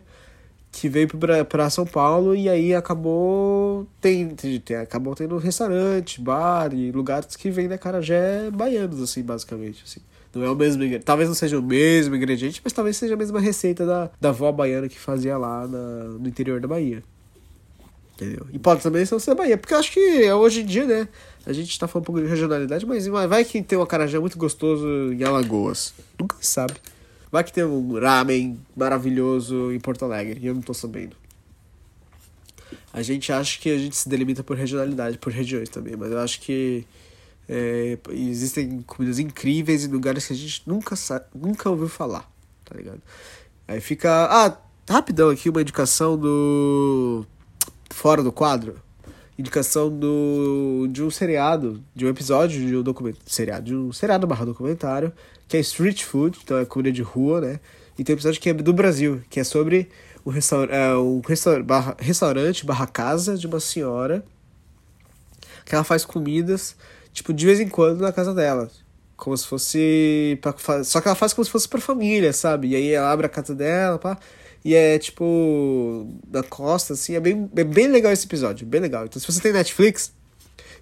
[0.71, 1.07] que veio
[1.49, 7.49] para São Paulo e aí acabou tem, tem, acabou tendo restaurante, bar e lugares que
[7.49, 9.99] vendem acarajé baianos assim, basicamente, assim.
[10.31, 13.39] Não é o mesmo talvez não seja o mesmo ingrediente, mas talvez seja a mesma
[13.39, 17.03] receita da, da avó baiana que fazia lá na, no interior da Bahia.
[18.19, 18.45] Entendeu?
[18.51, 21.07] E pode também ser da Bahia, porque eu acho que hoje em dia, né,
[21.45, 24.37] a gente tá falando um pouco de regionalidade, mas vai que tem um acarajé muito
[24.37, 25.93] gostoso em Alagoas.
[26.19, 26.73] Nunca se sabe.
[27.31, 31.15] Vai que tem um ramen maravilhoso em Porto Alegre e eu não tô sabendo.
[32.91, 36.19] A gente acha que a gente se delimita por regionalidade, por regiões também, mas eu
[36.19, 36.85] acho que
[37.47, 40.95] é, existem comidas incríveis em lugares que a gente nunca,
[41.33, 42.29] nunca ouviu falar,
[42.65, 43.01] tá ligado?
[43.65, 44.27] Aí fica.
[44.29, 44.57] Ah,
[44.89, 47.25] rapidão aqui uma indicação do.
[47.89, 48.81] Fora do quadro.
[49.37, 53.29] Indicação do, de um seriado, de um episódio de um documentário.
[53.29, 55.13] Seriado, de um seriado barra documentário
[55.49, 57.59] que é street food, então é comida de rua, né?
[57.97, 59.89] E tem um episódio que é do Brasil, que é sobre
[60.23, 64.23] o restaur é, um restaur barra, restaurante barra casa de uma senhora
[65.65, 66.75] que ela faz comidas,
[67.11, 68.69] tipo, de vez em quando na casa dela.
[69.17, 70.39] Como se fosse.
[70.41, 72.69] Pra, só que ela faz como se fosse pra família, sabe?
[72.69, 74.17] E aí ela abre a casa dela, pá.
[74.63, 76.07] E é tipo.
[76.31, 77.15] Na costa, assim.
[77.15, 78.67] É bem, é bem legal esse episódio.
[78.67, 79.05] Bem legal.
[79.05, 80.13] Então, se você tem Netflix,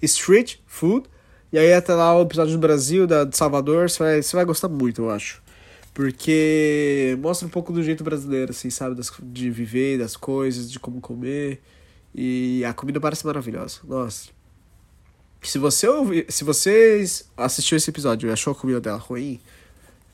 [0.02, 1.08] Street Food
[1.52, 4.46] e aí até lá o episódio do Brasil, da, de Salvador, você vai, você vai
[4.46, 5.42] gostar muito, eu acho.
[5.94, 8.96] Porque mostra um pouco do jeito brasileiro, assim, sabe?
[8.96, 11.62] Das, de viver, das coisas, de como comer.
[12.14, 13.80] E a comida parece maravilhosa.
[13.86, 14.30] Nossa.
[15.42, 19.40] Se você ouvir, se vocês assistiu esse episódio e achou a comida dela ruim,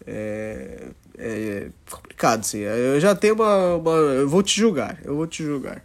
[0.06, 2.60] é, é complicado, assim.
[2.60, 3.92] Eu já tenho uma, uma.
[3.92, 5.00] Eu vou te julgar.
[5.04, 5.84] Eu vou te julgar.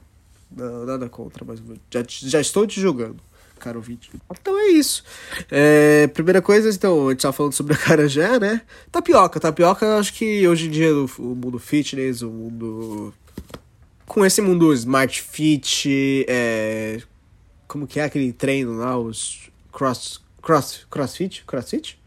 [0.51, 3.21] Não, nada contra, mas já, já estou te julgando
[3.59, 4.11] caro ouvinte.
[4.31, 5.05] Então é isso.
[5.51, 8.63] É, primeira coisa, então, a gente tava falando sobre a carajé, né?
[8.91, 9.39] Tapioca.
[9.39, 13.13] Tapioca, acho que hoje em dia, o mundo fitness, o mundo.
[14.07, 17.03] Com esse mundo smart fit, é...
[17.67, 21.45] como que é aquele treino lá, os cross, cross, crossfit?
[21.47, 22.01] Crossfit?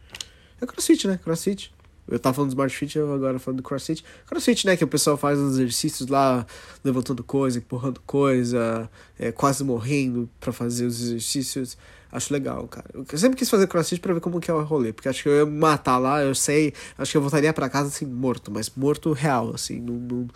[0.60, 1.20] É crossfit, né?
[1.24, 1.72] Crossfit.
[2.12, 4.04] Eu tava falando do Smart Fit, agora falando do CrossFit.
[4.28, 4.76] CrossFit, né?
[4.76, 6.46] Que o pessoal faz uns exercícios lá,
[6.84, 11.78] levantando coisa, empurrando coisa, é, quase morrendo para fazer os exercícios.
[12.12, 12.86] Acho legal, cara.
[12.94, 14.92] Eu sempre quis fazer crossfit pra ver como que é o rolê.
[14.92, 16.74] Porque acho que eu ia me matar lá, eu sei.
[16.98, 19.80] Acho que eu voltaria para casa assim, morto, mas morto real, assim.
[19.80, 20.28] Não, não,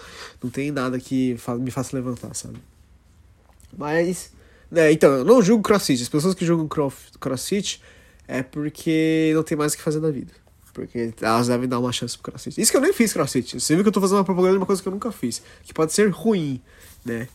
[0.41, 2.57] não tem nada que me faça levantar, sabe?
[3.77, 4.31] Mas.
[4.73, 6.01] É, então, eu não julgo crossfit.
[6.01, 6.69] As pessoas que julgam
[7.19, 7.81] crossfit
[8.25, 10.44] é porque não tem mais o que fazer na vida.
[10.75, 12.61] Porque elas devem dar uma chance pro crossfit.
[12.61, 13.57] Isso que eu nem fiz crossfit.
[13.57, 15.41] Você viu que eu tô fazendo uma propaganda de uma coisa que eu nunca fiz.
[15.63, 16.61] Que pode ser ruim,
[17.05, 17.29] né?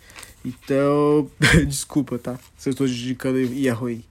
[0.44, 1.26] Então,
[1.66, 2.38] desculpa, tá?
[2.59, 4.05] Se eu estou indicando e é ruim.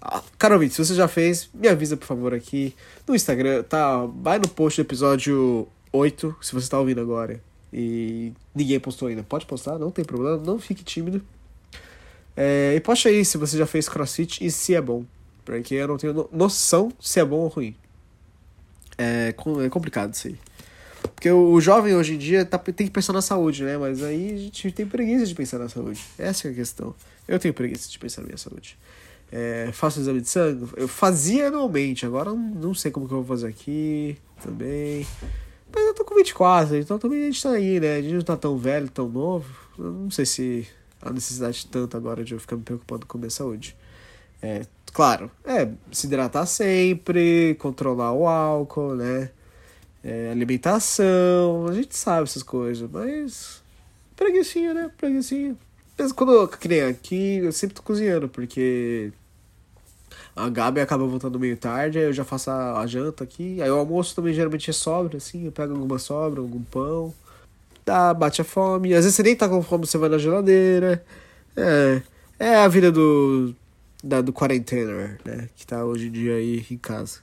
[0.00, 2.76] Ah, cara ouvinte, se você já fez, me avisa por favor aqui
[3.08, 4.06] no Instagram, tá?
[4.06, 7.42] Vai no post do episódio 8, se você tá ouvindo agora.
[7.72, 9.24] E ninguém postou ainda.
[9.24, 11.20] Pode postar, não tem problema, não fique tímido.
[12.36, 15.04] É, e poste aí se você já fez crossfit e se é bom.
[15.44, 17.74] Porque eu não tenho noção se é bom ou ruim.
[18.98, 20.38] É, é complicado isso aí.
[21.14, 23.78] Porque o, jovem hoje em dia tá, tem que pensar na saúde, né?
[23.78, 26.00] Mas aí a gente tem preguiça de pensar na saúde.
[26.18, 26.94] Essa é a questão.
[27.26, 28.76] Eu tenho preguiça de pensar na minha saúde.
[29.30, 30.68] É, faço exame de sangue.
[30.76, 35.06] Eu fazia anualmente, agora não, sei como que eu vou fazer aqui também.
[35.74, 37.96] Mas eu tô com 24, então também a gente tá aí, né?
[37.96, 39.52] A gente não tá tão velho, tão novo.
[39.78, 40.66] Eu não sei se
[41.02, 43.76] há necessidade tanto agora de eu ficar me preocupando com a minha saúde.
[44.40, 44.62] É,
[44.96, 49.28] claro, é se hidratar sempre, controlar o álcool, né?
[50.02, 53.62] É, alimentação, a gente sabe essas coisas, mas
[54.16, 54.90] preguiçinha, né?
[54.96, 55.54] Preguiçinha.
[55.98, 59.12] Mas quando eu criei aqui, eu sempre tô cozinhando, porque
[60.34, 63.60] a Gabi acaba voltando meio tarde, aí eu já faço a, a janta aqui.
[63.60, 67.12] Aí o almoço também geralmente é sobra, assim, eu pego alguma sobra, algum pão.
[67.84, 68.94] Dá, bate a fome.
[68.94, 71.04] Às vezes você nem tá com fome, você vai na geladeira.
[71.54, 72.02] É,
[72.38, 73.54] é a vida do,
[74.02, 75.48] da, do quarentena, né?
[75.56, 77.20] Que tá hoje em dia aí em casa.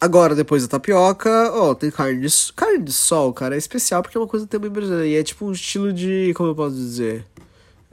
[0.00, 3.54] Agora, depois da tapioca, ó, tem carne de, carne de sol, cara.
[3.54, 5.06] É especial porque é uma coisa também brasileira.
[5.06, 7.26] E é tipo um estilo de, como eu posso dizer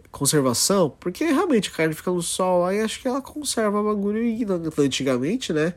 [0.10, 4.24] conservação, porque realmente a carne fica no sol aí acho que ela conserva o bagulho
[4.24, 4.46] e
[4.80, 5.76] antigamente, né?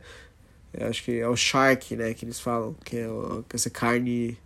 [0.73, 3.07] Eu acho que é o shark, né, que eles falam, que é
[3.53, 4.37] essa carne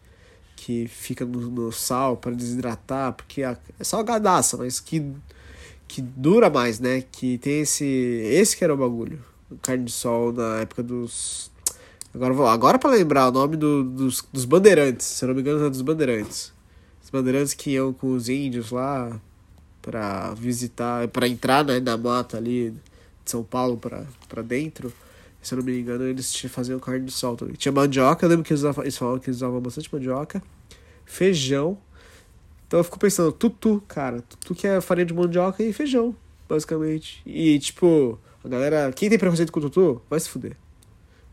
[0.56, 5.14] que fica no, no sal para desidratar, porque é salgadaça, mas que,
[5.88, 7.04] que dura mais, né?
[7.12, 7.86] Que tem esse.
[7.86, 9.20] Esse que era o bagulho.
[9.62, 11.52] Carne de sol na época dos.
[12.14, 15.42] Agora vou agora para lembrar o nome do, dos, dos bandeirantes, se eu não me
[15.42, 16.54] engano, é dos bandeirantes.
[17.04, 19.20] Os bandeirantes que iam com os índios lá
[19.82, 24.94] para visitar, para entrar né, na mata ali de São Paulo para dentro.
[25.42, 27.54] Se eu não me engano, eles faziam carne de sol também.
[27.56, 30.42] Tinha mandioca, eu lembro que eles, eles falavam que eles usavam bastante mandioca,
[31.06, 31.78] feijão.
[32.68, 36.16] Então eu fico pensando, tutu, cara, tutu que é farinha de mandioca e feijão,
[36.50, 37.22] basicamente.
[37.26, 40.58] E tipo, a galera, quem tem preconceito com tutu, vai se fuder.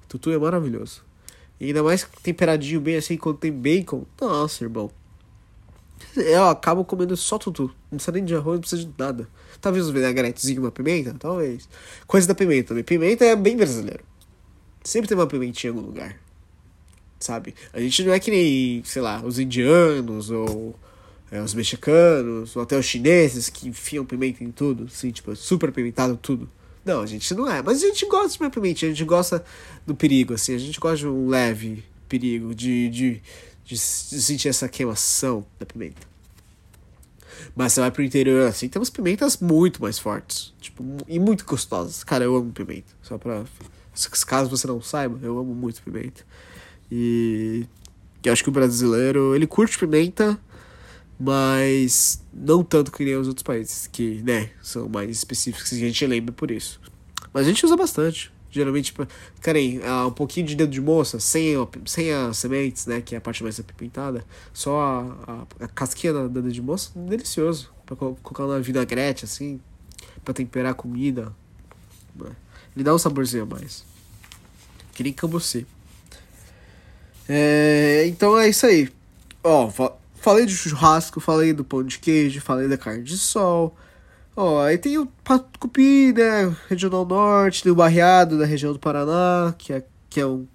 [0.09, 1.05] Tutu é maravilhoso.
[1.59, 4.05] E ainda mais temperadinho bem assim, quando tem bacon.
[4.21, 4.90] Nossa, irmão.
[6.16, 7.71] Eu acabo comendo só tutu.
[7.90, 9.29] Não precisa nem de arroz, não precisa de nada.
[9.61, 11.68] Talvez um vinagretezinho, uma pimenta, talvez.
[12.07, 12.85] Coisa da pimenta também.
[12.85, 14.05] Pimenta é bem brasileiro.
[14.83, 16.18] Sempre tem uma pimentinha em algum lugar.
[17.21, 17.55] Sabe?
[17.73, 20.75] A gente não é que nem, sei lá, os indianos ou
[21.33, 25.73] é, os mexicanos ou até os chineses que enfiam pimenta em tudo, assim, tipo, super
[25.73, 26.49] pimentado tudo.
[26.85, 27.61] Não, a gente não é.
[27.61, 29.45] Mas a gente gosta de uma pimenta, a gente gosta
[29.85, 33.23] do perigo, assim, a gente gosta de um leve perigo, de, de
[33.64, 36.07] de, sentir essa queimação da pimenta.
[37.55, 40.53] Mas você vai pro interior assim, tem umas pimentas muito mais fortes.
[40.61, 42.05] Tipo, e muito gostosas.
[42.05, 42.92] Cara, eu amo pimenta.
[43.03, 43.45] Só pra.
[44.27, 46.25] Caso você não saiba, eu amo muito pimenta.
[46.90, 47.66] E.
[48.25, 50.38] Eu acho que o brasileiro, ele curte pimenta,
[51.18, 55.79] mas não tanto que nem os outros países, que, né, são mais específicos e a
[55.79, 56.81] gente lembra por isso.
[57.33, 58.33] Mas a gente usa bastante.
[58.53, 59.09] Geralmente, tipo,
[59.40, 61.55] querem uh, um pouquinho de dedo de moça, sem,
[61.87, 63.01] sem as sementes, né?
[63.01, 64.22] Que é a parte mais apimentada.
[64.53, 67.72] Só a, a, a casquinha da, dedo de moça, delicioso.
[67.87, 69.59] Pra colocar na vinagrete, assim.
[70.22, 71.35] Pra temperar a comida.
[72.14, 72.31] Né?
[72.77, 73.87] Ele dá um saborzinho a mais.
[74.92, 75.66] Que nem cambuci.
[77.27, 78.90] É, então é isso aí.
[79.42, 79.72] Ó,
[80.22, 83.76] falei de churrasco, falei do pão de queijo, falei da carne de sol.
[84.35, 86.54] Ó, aí tem o Patucupi, né?
[86.68, 90.46] Regional Norte, tem o Barreado da região do Paraná, que é, que é um.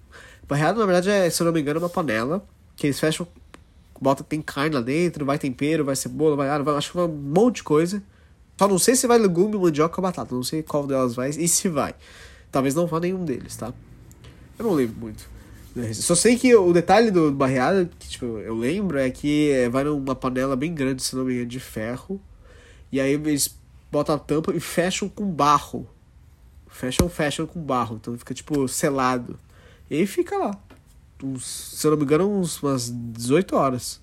[0.48, 2.44] Barreado, na verdade, é, se eu não me engano, é uma panela.
[2.74, 3.26] Que eles fecham,
[4.00, 7.08] bota, tem carne lá dentro, vai tempero, vai cebola, vai vai, acho que vai um
[7.08, 8.02] monte de coisa.
[8.58, 10.34] Só não sei se vai legume, mandioca ou batata.
[10.34, 11.94] Não sei qual delas vai e se vai.
[12.50, 13.72] Talvez não vá nenhum deles, tá?
[14.58, 15.37] Eu não lembro muito.
[15.94, 19.84] Só sei que o detalhe do barreado, que tipo, eu lembro, é que é, vai
[19.84, 22.20] numa panela bem grande, se não me engano, de ferro.
[22.90, 23.56] E aí eles
[23.90, 25.86] botam a tampa e fecham com barro.
[26.68, 27.96] Fecham, fecham com barro.
[28.00, 29.38] Então fica tipo selado.
[29.90, 30.58] E aí fica lá.
[31.22, 34.00] Uns, se eu não me engano, uns, umas 18 horas.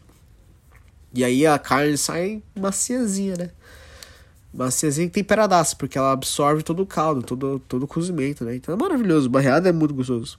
[1.13, 3.49] E aí a carne sai maciazinha, né?
[4.54, 8.56] Maciazinha e temperadaça, porque ela absorve todo o caldo, todo, todo o cozimento, né?
[8.56, 9.30] Então é maravilhoso.
[9.30, 10.38] Barreada é muito gostoso.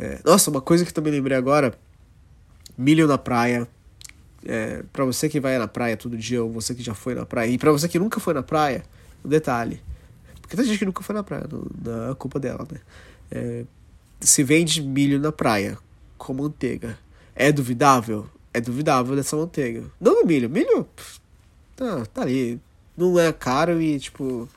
[0.00, 1.74] É, nossa, uma coisa que também lembrei agora:
[2.76, 3.68] milho na praia
[4.44, 7.26] é, para você que vai na praia todo dia, ou você que já foi na
[7.26, 8.82] praia, e para você que nunca foi na praia,
[9.24, 9.82] um detalhe.
[10.40, 11.44] Porque tem gente que nunca foi na praia,
[11.84, 12.80] não, é culpa dela, né?
[13.30, 13.64] É,
[14.20, 15.78] se vende milho na praia
[16.18, 16.98] com manteiga.
[17.34, 18.26] É duvidável?
[18.52, 19.84] É duvidável dessa manteiga.
[20.00, 20.50] Não no milho.
[20.50, 20.88] Milho,
[21.76, 22.60] tá, tá ali.
[22.96, 24.48] Não é caro e, tipo.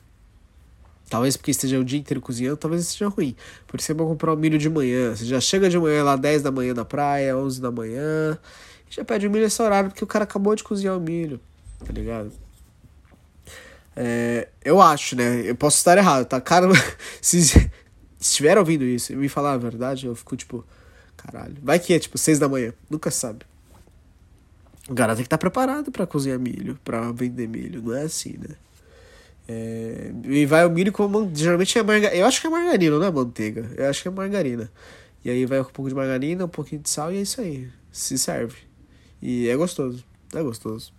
[1.08, 3.36] Talvez porque esteja o dia inteiro cozinhando, talvez seja ruim.
[3.66, 5.14] Por isso é bom comprar o milho de manhã.
[5.14, 8.38] Você já chega de manhã lá 10 da manhã na praia, 11 da manhã
[8.94, 11.40] já pede o milho nesse horário porque o cara acabou de cozinhar o milho,
[11.84, 12.32] tá ligado?
[13.96, 15.42] É, eu acho, né?
[15.48, 16.40] Eu posso estar errado, tá?
[16.40, 16.68] Cara,
[17.20, 17.70] se
[18.20, 20.64] estiver ouvindo isso e me falar a verdade, eu fico tipo,
[21.16, 21.56] caralho.
[21.62, 23.44] Vai que é tipo seis da manhã, nunca sabe.
[24.88, 28.36] O cara tem que estar preparado para cozinhar milho, para vender milho, não é assim,
[28.38, 28.54] né?
[29.46, 32.20] É, e vai o milho com geralmente é margarina.
[32.20, 33.70] Eu acho que é margarina, não é manteiga.
[33.76, 34.70] Eu acho que é margarina.
[35.24, 37.68] E aí vai um pouco de margarina, um pouquinho de sal e é isso aí.
[37.92, 38.56] Se serve.
[39.20, 40.04] E é gostoso.
[40.34, 40.92] É gostoso.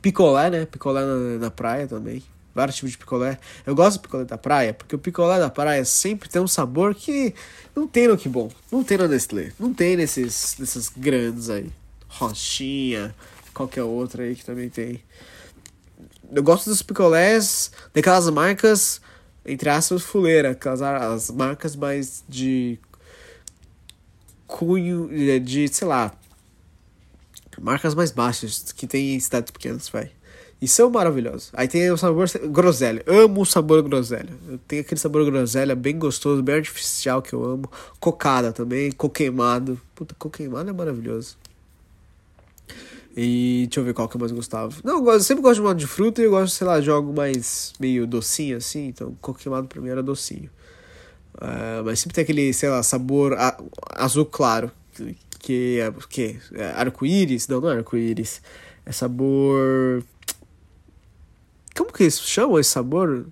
[0.00, 0.66] Picolé, né?
[0.66, 2.22] Picolé na, na praia também.
[2.54, 3.38] Vários tipos de picolé.
[3.66, 6.94] Eu gosto do picolé da praia, porque o picolé da praia sempre tem um sabor
[6.94, 7.34] que
[7.74, 8.50] não tem no que bom.
[8.72, 9.52] Não tem no Nestlé.
[9.60, 11.70] Não tem nesses, nesses grandes aí.
[12.08, 13.14] Rochinha,
[13.52, 15.02] qualquer outra aí que também tem.
[16.32, 19.00] Eu gosto dos picolés daquelas marcas,
[19.44, 22.78] entre aspas, fuleira, aquelas as marcas mais de
[24.46, 25.08] cunho,
[25.40, 26.12] de, sei lá,
[27.60, 30.10] marcas mais baixas, que tem em cidades pequenas, vai.
[30.60, 31.50] E são maravilhosos.
[31.52, 33.02] Aí tem o sabor groselha.
[33.06, 34.30] Amo o sabor groselha.
[34.66, 37.70] Tem aquele sabor groselha bem gostoso, bem artificial que eu amo.
[38.00, 39.78] Cocada também, coqueimado.
[39.94, 41.36] Puta, coqueimado é maravilhoso.
[43.16, 44.74] E deixa eu ver qual que eu mais gostava.
[44.84, 47.14] Não, eu sempre gosto de modo de fruta e eu gosto, sei lá, de algo
[47.14, 48.88] mais meio docinho assim.
[48.88, 50.50] Então, coqueimado pra mim era docinho.
[51.34, 53.34] Uh, mas sempre tem aquele, sei lá, sabor
[53.94, 54.70] azul claro.
[55.38, 57.48] Que é, que é arco-íris?
[57.48, 58.42] Não, não é arco-íris.
[58.84, 60.04] É sabor
[61.76, 63.26] como que eles chamam esse sabor?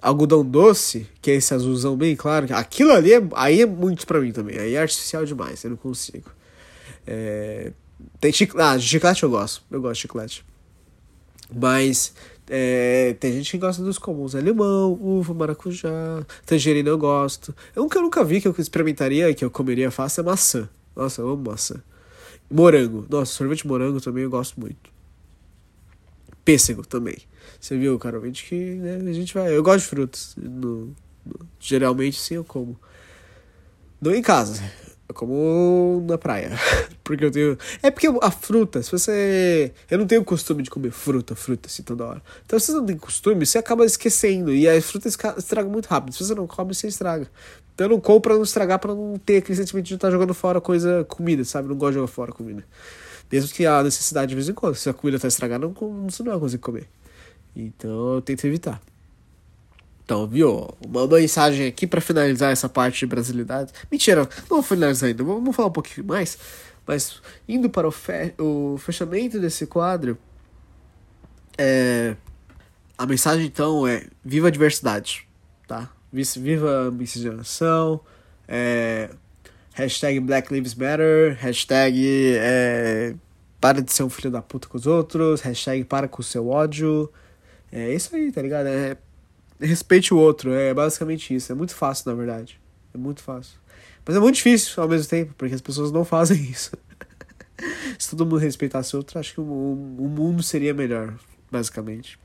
[0.00, 2.46] Algodão doce, que é esse azulzão bem claro.
[2.56, 4.58] Aquilo ali é, aí é muito pra mim também.
[4.58, 6.28] Aí é artificial demais, eu não consigo.
[7.06, 7.72] É,
[8.20, 8.66] tem chiclete.
[8.66, 9.62] Ah, chiclete eu gosto.
[9.70, 10.44] Eu gosto de chiclete.
[11.54, 12.14] Mas
[12.48, 14.34] é, tem gente que gosta dos comuns.
[14.34, 17.54] É limão, uva, maracujá, tangerina eu gosto.
[17.76, 20.68] Um que eu nunca vi que eu experimentaria, que eu comeria fácil, é maçã.
[20.94, 21.82] Nossa, eu amo maçã.
[22.50, 23.06] Morango.
[23.08, 24.90] Nossa, sorvete de morango também eu gosto muito.
[26.44, 27.16] Pêssego também.
[27.60, 28.20] Você viu, cara?
[28.30, 29.56] que né, a gente vai.
[29.56, 30.34] Eu gosto de frutas.
[30.36, 32.78] No, no, geralmente sim eu como.
[34.00, 34.62] Não em casa.
[35.12, 36.50] Eu como na praia.
[37.04, 37.58] porque eu tenho.
[37.82, 39.72] É porque a fruta, se você.
[39.90, 42.22] Eu não tenho costume de comer fruta, fruta assim toda hora.
[42.44, 44.52] Então se você não tem costume, você acaba esquecendo.
[44.52, 46.14] E a fruta estraga muito rápido.
[46.14, 47.28] Se você não come, você estraga.
[47.74, 50.34] Então eu não como pra não estragar, pra não ter aquele sentimento de estar jogando
[50.34, 51.68] fora coisa, comida, sabe?
[51.68, 52.64] Não gosto de jogar fora comida.
[53.30, 54.74] Mesmo que há necessidade de vez em quando.
[54.74, 55.74] Se a comida tá estragada, não,
[56.08, 56.88] você não vai conseguir comer.
[57.54, 58.80] Então eu tento evitar.
[60.04, 60.68] Então, viu?
[60.84, 63.72] Uma mensagem aqui para finalizar essa parte de brasilidade.
[63.90, 66.36] Mentira, não vou finalizar ainda, vamos falar um pouquinho mais.
[66.86, 70.18] Mas indo para o, fe o fechamento desse quadro,
[71.56, 72.16] é...
[72.98, 75.26] a mensagem então é: viva a diversidade,
[75.68, 75.90] tá?
[76.12, 78.00] Viva a miscigenação,
[78.48, 79.10] é...
[79.74, 83.14] hashtag Black Lives Matter, hashtag é...
[83.60, 86.48] para de ser um filho da puta com os outros, hashtag para com o seu
[86.48, 87.08] ódio.
[87.70, 88.66] É isso aí, tá ligado?
[88.66, 88.96] É,
[89.60, 91.52] respeite o outro, é basicamente isso.
[91.52, 92.60] É muito fácil, na verdade.
[92.94, 93.58] É muito fácil.
[94.04, 96.76] Mas é muito difícil ao mesmo tempo, porque as pessoas não fazem isso.
[97.98, 101.14] se todo mundo respeitasse o outro, acho que o, o mundo seria melhor,
[101.50, 102.18] basicamente.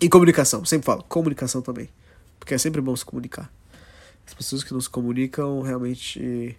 [0.00, 1.88] E comunicação, sempre falo, comunicação também.
[2.38, 3.50] Porque é sempre bom se comunicar.
[4.26, 6.56] As pessoas que não se comunicam realmente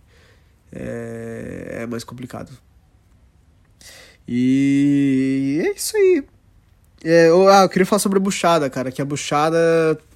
[0.71, 2.51] é, é mais complicado.
[4.27, 6.23] E é isso aí.
[7.03, 9.57] É, eu, ah, eu queria falar sobre a buchada, cara, que a buchada.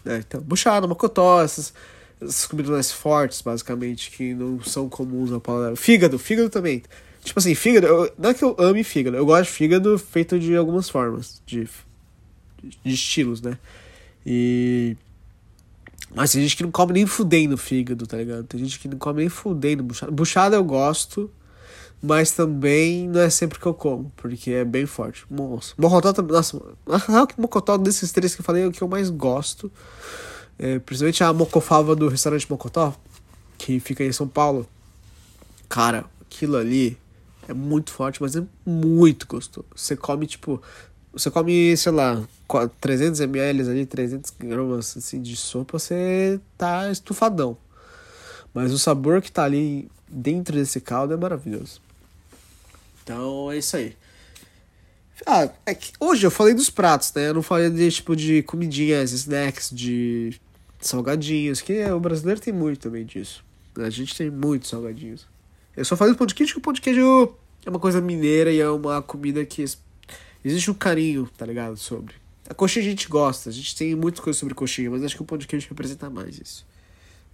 [0.06, 1.74] É, então, buchada, mocotó, essas,
[2.22, 5.76] essas comidas mais fortes, basicamente, que não são comuns ao paladar.
[5.76, 6.84] Fígado, fígado também.
[7.24, 10.40] Tipo assim, fígado, eu, não é que eu ame fígado, eu gosto de fígado feito
[10.40, 11.70] de algumas formas, de,
[12.84, 13.58] de estilos, né?
[14.26, 14.98] E.
[16.14, 18.44] Mas tem gente que não come nem fudendo fígado, tá ligado?
[18.44, 20.12] Tem gente que não come nem fudendo buchada.
[20.12, 21.32] Buchada eu gosto,
[22.02, 25.26] mas também não é sempre que eu como, porque é bem forte.
[25.30, 26.34] Nossa, mocotó também.
[26.34, 26.60] Nossa,
[27.28, 29.72] que mocotó desses três que eu falei é o que eu mais gosto.
[30.58, 32.94] É, principalmente a mocofava do restaurante Mocotó,
[33.58, 34.68] que fica em São Paulo.
[35.68, 36.98] Cara, aquilo ali
[37.48, 39.66] é muito forte, mas é muito gostoso.
[39.76, 40.62] Você come, tipo.
[41.14, 42.24] Você come, sei lá,
[42.80, 47.58] 300 ml ali, 300 gramas assim, de sopa, você tá estufadão.
[48.54, 51.82] Mas o sabor que tá ali dentro desse caldo é maravilhoso.
[53.04, 53.96] Então é isso aí.
[55.26, 57.30] Ah, é que hoje eu falei dos pratos, né?
[57.30, 60.40] Eu não falei de tipo de comidinhas, snacks, de
[60.80, 63.44] salgadinhos, que é, o brasileiro tem muito também disso.
[63.78, 65.28] A gente tem muitos salgadinhos.
[65.78, 68.02] Eu só falei do pão de queijo que o pão de queijo é uma coisa
[68.02, 69.64] mineira e é uma comida que
[70.44, 71.78] existe um carinho, tá ligado?
[71.78, 72.16] Sobre.
[72.50, 75.22] A coxinha a gente gosta, a gente tem muitas coisas sobre coxinha, mas acho que
[75.22, 76.66] o pão de queijo representa mais isso.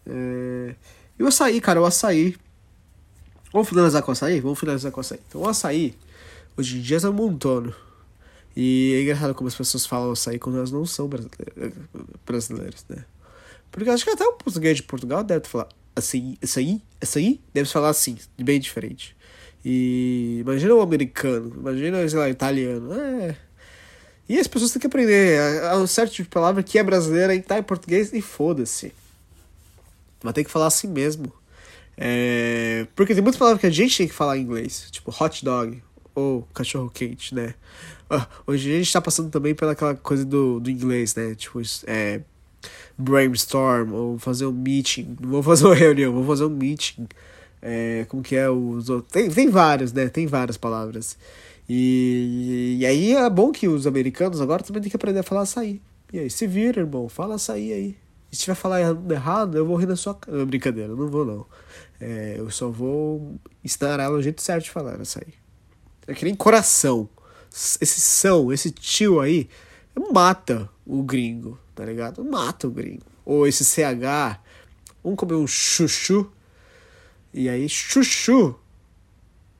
[0.06, 0.76] É...
[1.18, 2.36] E o açaí, cara, o açaí
[3.52, 4.40] Vamos finalizar com açaí?
[4.40, 5.20] Vamos finalizar com açaí.
[5.28, 5.96] Então, o açaí,
[6.56, 7.74] hoje em dia, é um montão.
[8.56, 11.10] E é engraçado como as pessoas falam açaí quando elas não são
[12.26, 13.06] brasileiras, né?
[13.72, 17.90] Porque acho que até o português de Portugal deve falar assim, açaí, açaí, deve falar
[17.90, 19.16] assim, bem diferente.
[19.64, 22.94] E imagina o americano, imagina, sei lá, italiano.
[22.94, 23.38] É.
[24.30, 27.34] E as pessoas têm que aprender a, um certo tipo de palavra que é brasileira
[27.34, 28.94] e tá em português e foda-se.
[30.24, 31.32] Mas tem que falar assim mesmo.
[31.98, 35.44] É, porque tem muitas palavras que a gente tem que falar em inglês, tipo hot
[35.44, 35.82] dog
[36.14, 37.56] ou cachorro quente, né?
[38.10, 41.36] Ah, hoje a gente tá passando também pela aquela coisa do, do inglês, né?
[41.36, 42.22] Tipo, é,
[42.98, 45.18] brainstorm, ou fazer um meeting.
[45.20, 47.08] Não vou fazer uma reunião, vou fazer um meeting.
[47.62, 49.12] É, como que é os outros.
[49.12, 50.08] Tem, tem vários, né?
[50.10, 51.18] Tem várias palavras.
[51.70, 55.42] E, e aí é bom que os americanos agora também têm que aprender a falar
[55.42, 55.82] açaí.
[56.14, 57.96] E aí, se vira, irmão, fala açaí aí.
[58.32, 60.46] Se tiver falar errado, eu vou rir na sua cara.
[60.46, 61.46] Brincadeira, não vou não.
[62.00, 65.34] É, eu só vou ensinar ela o jeito certo de falar açaí.
[66.08, 67.10] É que nem coração.
[67.52, 69.50] Esse são, esse tio aí,
[70.14, 72.24] mata o gringo, tá ligado?
[72.24, 73.04] Mata o gringo.
[73.26, 74.40] Ou esse CH,
[75.04, 76.32] vamos comer um chuchu.
[77.34, 78.56] E aí, chuchu.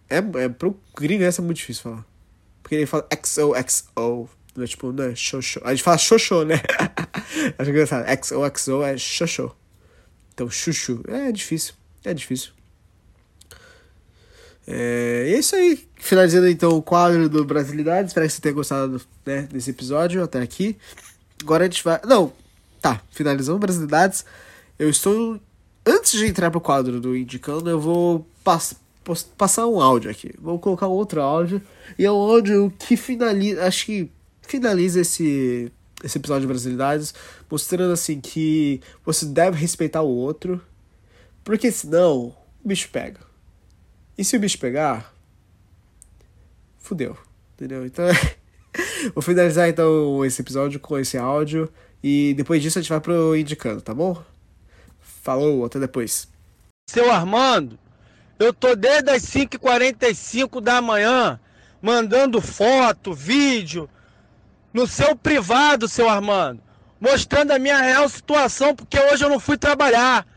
[0.10, 2.06] É, é pro gringo essa é muito difícil falar.
[2.62, 4.30] Porque ele fala XOXO.
[4.56, 5.62] Não é tipo, não é xoxô.
[5.64, 6.56] A gente fala xoxô, né?
[7.58, 8.06] Acho engraçado.
[8.26, 9.56] XOXO é xoxô.
[10.34, 11.04] Então, chuchu.
[11.08, 11.74] É difícil.
[12.04, 12.52] É difícil.
[14.68, 15.88] É, é isso aí.
[15.96, 18.10] Finalizando então o quadro do Brasilidade.
[18.10, 20.78] Espero que você tenha gostado né, desse episódio até aqui.
[21.42, 22.00] Agora a gente vai.
[22.06, 22.34] Não,
[22.82, 23.02] tá.
[23.12, 24.26] Finalizando Brasilidades.
[24.78, 25.40] Eu estou.
[25.86, 28.76] Antes de entrar pro quadro do Indicando, eu vou pass
[29.38, 30.34] passar um áudio aqui.
[30.38, 31.62] Vou colocar outro áudio.
[31.98, 33.66] E é um áudio que finaliza.
[33.66, 35.72] Acho que finaliza esse,
[36.04, 37.14] esse episódio de Brasilidades.
[37.50, 40.62] Mostrando assim que você deve respeitar o outro.
[41.48, 43.22] Porque senão o bicho pega.
[44.18, 45.14] E se o bicho pegar,
[46.78, 47.18] fudeu,
[47.54, 47.86] entendeu?
[47.86, 48.06] Então,
[49.16, 51.72] vou finalizar então esse episódio com esse áudio
[52.04, 54.22] e depois disso a gente vai pro indicando, tá bom?
[55.00, 56.28] Falou, até depois.
[56.90, 57.80] Seu Armando,
[58.38, 61.40] eu tô desde as 5h45 da manhã
[61.82, 63.90] mandando foto, vídeo
[64.74, 66.62] no seu privado, seu Armando,
[67.00, 70.28] mostrando a minha real situação, porque hoje eu não fui trabalhar.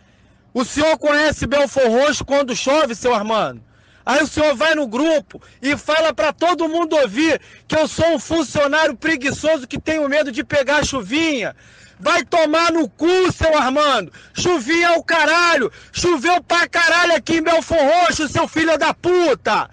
[0.52, 3.62] O senhor conhece Belfor Roxo quando chove, seu Armando?
[4.04, 8.14] Aí o senhor vai no grupo e fala para todo mundo ouvir que eu sou
[8.14, 11.54] um funcionário preguiçoso que tenho medo de pegar chuvinha.
[12.00, 14.10] Vai tomar no cu, seu Armando.
[14.32, 15.70] Chuvinha é o caralho.
[15.92, 19.68] Choveu pra caralho aqui em Belfor Roxo, seu filho da puta.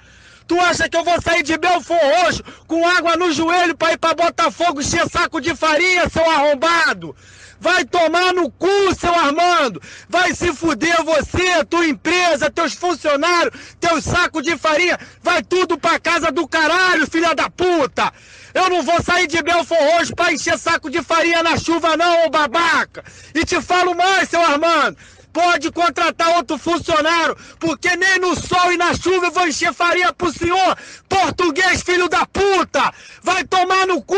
[0.45, 3.97] Tu acha que eu vou sair de Belfor Roxo com água no joelho pra ir
[3.97, 7.15] pra Botafogo encher saco de farinha, seu arrombado?
[7.59, 8.67] Vai tomar no cu,
[8.99, 9.81] seu Armando!
[10.07, 14.99] Vai se fuder você, tua empresa, teus funcionários, teus sacos de farinha!
[15.23, 18.13] Vai tudo pra casa do caralho, filha da puta!
[18.53, 22.25] Eu não vou sair de Belfor Roxo pra encher saco de farinha na chuva não,
[22.25, 23.03] ô babaca!
[23.33, 24.97] E te falo mais, seu Armando!
[25.33, 30.13] Pode contratar outro funcionário, porque nem no sol e na chuva eu vou encher farinha
[30.13, 30.77] pro senhor!
[31.09, 32.93] Português, filho da puta!
[33.23, 34.15] Vai tomar no cu!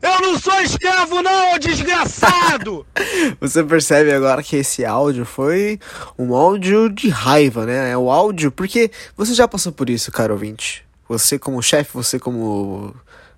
[0.00, 2.86] Eu não sou escravo, não, desgraçado!
[3.40, 5.80] Você percebe agora que esse áudio foi
[6.16, 7.90] um áudio de raiva, né?
[7.90, 10.86] É o áudio, porque você já passou por isso, caro ouvinte.
[11.08, 12.94] Você como chefe, você como,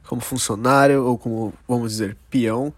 [0.07, 2.73] como funcionário, ou como, vamos dizer, peão,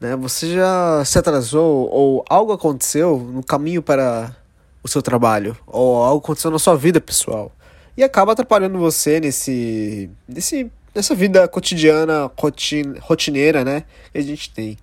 [0.00, 0.16] né?
[0.16, 4.34] Você já se atrasou, ou algo aconteceu no caminho para
[4.82, 7.52] o seu trabalho, ou algo aconteceu na sua vida pessoal.
[7.96, 13.84] E acaba atrapalhando você nesse, nesse nessa vida cotidiana, rotin, rotineira, né?
[14.12, 14.78] Que a gente tem.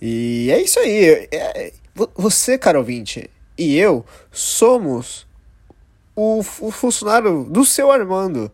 [0.00, 1.28] E é isso aí.
[1.30, 1.72] É,
[2.14, 5.26] você, caro ouvinte, e eu somos
[6.16, 8.50] o, o funcionário do seu Armando.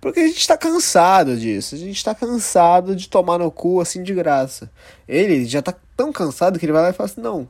[0.00, 1.74] Porque a gente tá cansado disso.
[1.74, 4.70] A gente tá cansado de tomar no cu assim de graça.
[5.06, 7.48] Ele já tá tão cansado que ele vai lá e fala assim: não.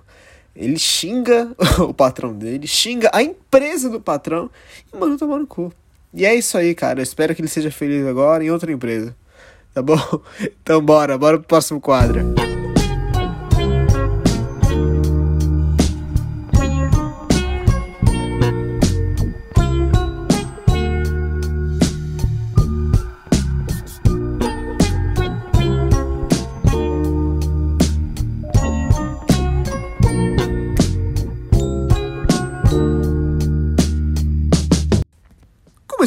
[0.55, 1.51] Ele xinga
[1.81, 4.51] o patrão dele, xinga a empresa do patrão
[4.93, 5.73] e manda tomar no cu.
[6.13, 7.01] E é isso aí, cara.
[7.01, 9.17] Eu espero que ele seja feliz agora em outra empresa.
[9.73, 9.97] Tá bom?
[10.63, 12.52] Então bora, bora pro próximo quadro.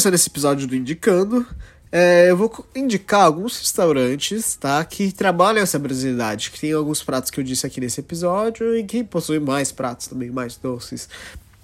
[0.06, 1.48] Começando esse episódio do Indicando,
[1.92, 4.86] é, eu vou indicar alguns restaurantes, tá?
[4.86, 8.84] Que trabalham essa brasilidade, que tem alguns pratos que eu disse aqui nesse episódio e
[8.84, 11.10] que possuem mais pratos também, mais doces.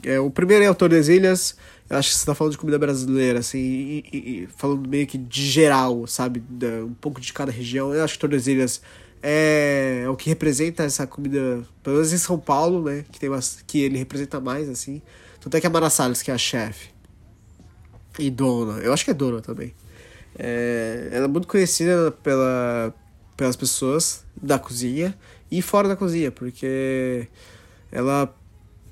[0.02, 1.56] É, o primeiro é o Tordesilhas,
[1.88, 5.06] eu acho que você tá falando de comida brasileira, assim, e, e, e falando meio
[5.06, 6.40] que de geral, sabe?
[6.50, 7.94] Da, um pouco de cada região.
[7.94, 8.82] Eu acho que Tordesilhas
[9.22, 13.06] é, é o que representa essa comida, pelo menos em São Paulo, né?
[13.12, 15.00] Que, tem umas, que ele representa mais, assim.
[15.40, 16.91] Tanto é que a Mara Salles, que é a chefe
[18.20, 18.80] e dona.
[18.80, 19.74] Eu acho que é dona também.
[20.38, 22.94] É, ela é muito conhecida pela,
[23.36, 25.18] pelas pessoas da cozinha
[25.50, 27.28] e fora da cozinha, porque
[27.92, 28.34] ela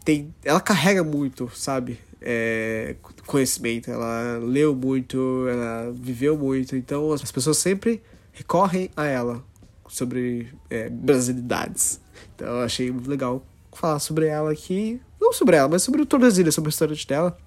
[0.03, 0.33] tem.
[0.43, 1.99] Ela carrega muito, sabe?
[2.21, 2.95] É,
[3.25, 8.01] conhecimento, ela leu muito, ela viveu muito, então as pessoas sempre
[8.33, 9.41] recorrem a ela
[9.87, 12.01] sobre é, brasilidades.
[12.35, 16.05] Então eu achei muito legal falar sobre ela aqui, não sobre ela, mas sobre o
[16.05, 17.37] Tordesilha, sobre a história dela.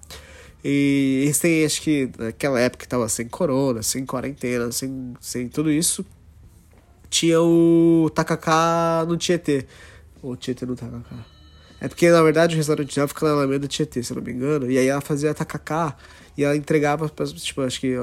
[0.63, 5.49] E eles têm, acho que naquela época que tava sem corona, sem quarentena, sem, sem
[5.49, 6.05] tudo isso,
[7.09, 9.65] tinha o tacacá no Tietê.
[10.21, 11.17] Ou Tietê no tacacá.
[11.81, 14.31] É porque, na verdade, o restaurante dela fica na Alameda Tietê, se eu não me
[14.31, 14.71] engano.
[14.71, 15.97] E aí ela fazia tacacá
[16.37, 17.93] e ela entregava, pra, tipo, acho que.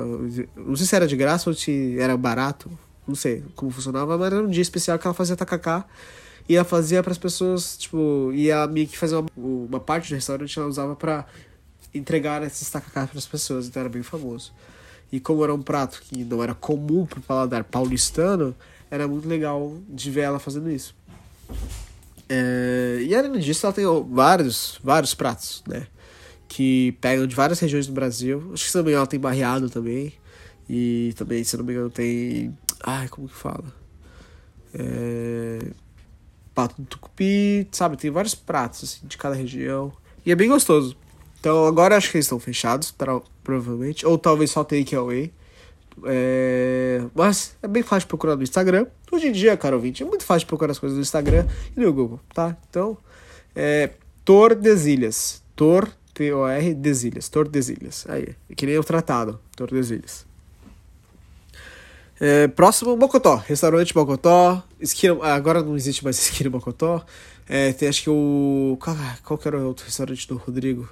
[0.55, 2.71] Não sei se era de graça ou se era barato.
[3.09, 5.87] Não sei como funcionava, mas era um dia especial que ela fazia tacacá.
[6.47, 10.11] E ela fazia para as pessoas, tipo, e a minha que fazia uma, uma parte
[10.11, 11.25] do restaurante ela usava para
[11.93, 14.53] entregar esses tacacás para as pessoas, então era bem famoso.
[15.13, 18.55] E como era um prato que não era comum para o paladar paulistano,
[18.91, 20.95] era muito legal de ver ela fazendo isso.
[22.29, 25.87] É, e além disso, ela tem vários, vários pratos, né?
[26.49, 28.51] Que pegam de várias regiões do Brasil.
[28.53, 30.13] Acho que também ela tem barreado também.
[30.69, 32.57] E também, se não me engano, tem.
[32.81, 33.65] Ai, como que fala?
[34.73, 35.59] É,
[36.55, 37.97] pato do tucupi, sabe?
[37.97, 39.93] Tem vários pratos assim, de cada região.
[40.25, 40.97] E é bem gostoso.
[41.41, 42.95] Então agora acho que eles estão fechados,
[43.43, 44.07] provavelmente.
[44.07, 45.33] Ou talvez só takeaway.
[46.05, 47.03] É...
[47.15, 48.87] Mas é bem fácil procurar no Instagram.
[49.11, 51.93] Hoje em dia, cara ouvinte, é muito fácil procurar as coisas no Instagram e no
[51.93, 52.57] Google, tá?
[52.69, 52.97] Então,
[53.57, 53.91] é
[54.25, 55.43] Tordesilhas.
[55.57, 57.29] Tor, T-O-R, Desilhas.
[57.29, 58.07] Tordesilhas.
[58.09, 60.27] Aí, é que nem o tratado, Tordesilhas.
[62.21, 63.37] É, próximo, Mocotó.
[63.37, 64.63] Restaurante Mocotó.
[64.79, 67.05] Esquina, agora não existe mais esquina Mocotó.
[67.49, 68.77] É, tem acho que o.
[68.81, 70.89] Qual, qual que era o outro restaurante do Rodrigo?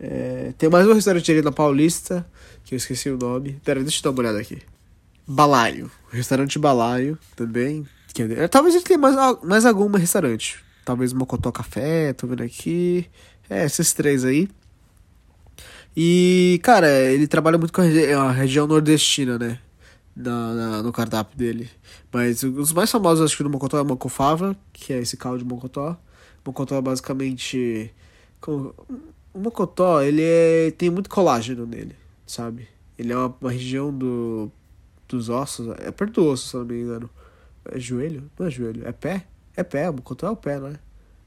[0.00, 2.24] É, tem mais um restaurante ali na Paulista,
[2.64, 3.60] que eu esqueci o nome.
[3.64, 4.62] Pera, deixa eu dar uma olhada aqui.
[5.26, 5.90] Balaio.
[6.10, 7.86] Restaurante Balaio também.
[8.14, 10.64] Que é, talvez ele tenha mais, mais algum restaurante.
[10.84, 13.06] Talvez Mocotó Café, tô vendo aqui.
[13.50, 14.48] É, esses três aí.
[15.96, 19.58] E, cara, ele trabalha muito com a, regi a região nordestina, né?
[20.14, 21.68] Na, na, no cardápio dele.
[22.12, 25.44] Mas os mais famosos, acho que do Mocotó é Mocofava, que é esse caldo de
[25.44, 25.96] Mocotó.
[26.44, 27.92] Mocotó é basicamente.
[28.40, 28.74] Como,
[29.38, 31.94] o Mocotó, ele é, tem muito colágeno nele,
[32.26, 32.68] sabe?
[32.98, 34.50] Ele é uma, uma, região do,
[35.06, 37.08] dos ossos, é perto do osso, se não me engano.
[37.70, 38.28] É joelho?
[38.36, 39.26] Não é joelho, é pé?
[39.56, 40.74] É pé, o Mocotó é o pé, não é?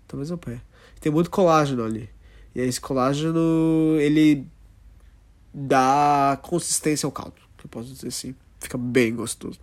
[0.07, 0.61] Talvez é o pé.
[0.99, 2.09] Tem muito colágeno ali.
[2.53, 4.45] E esse colágeno, ele
[5.53, 8.35] dá consistência ao caldo, que eu posso dizer assim.
[8.59, 9.57] Fica bem gostoso.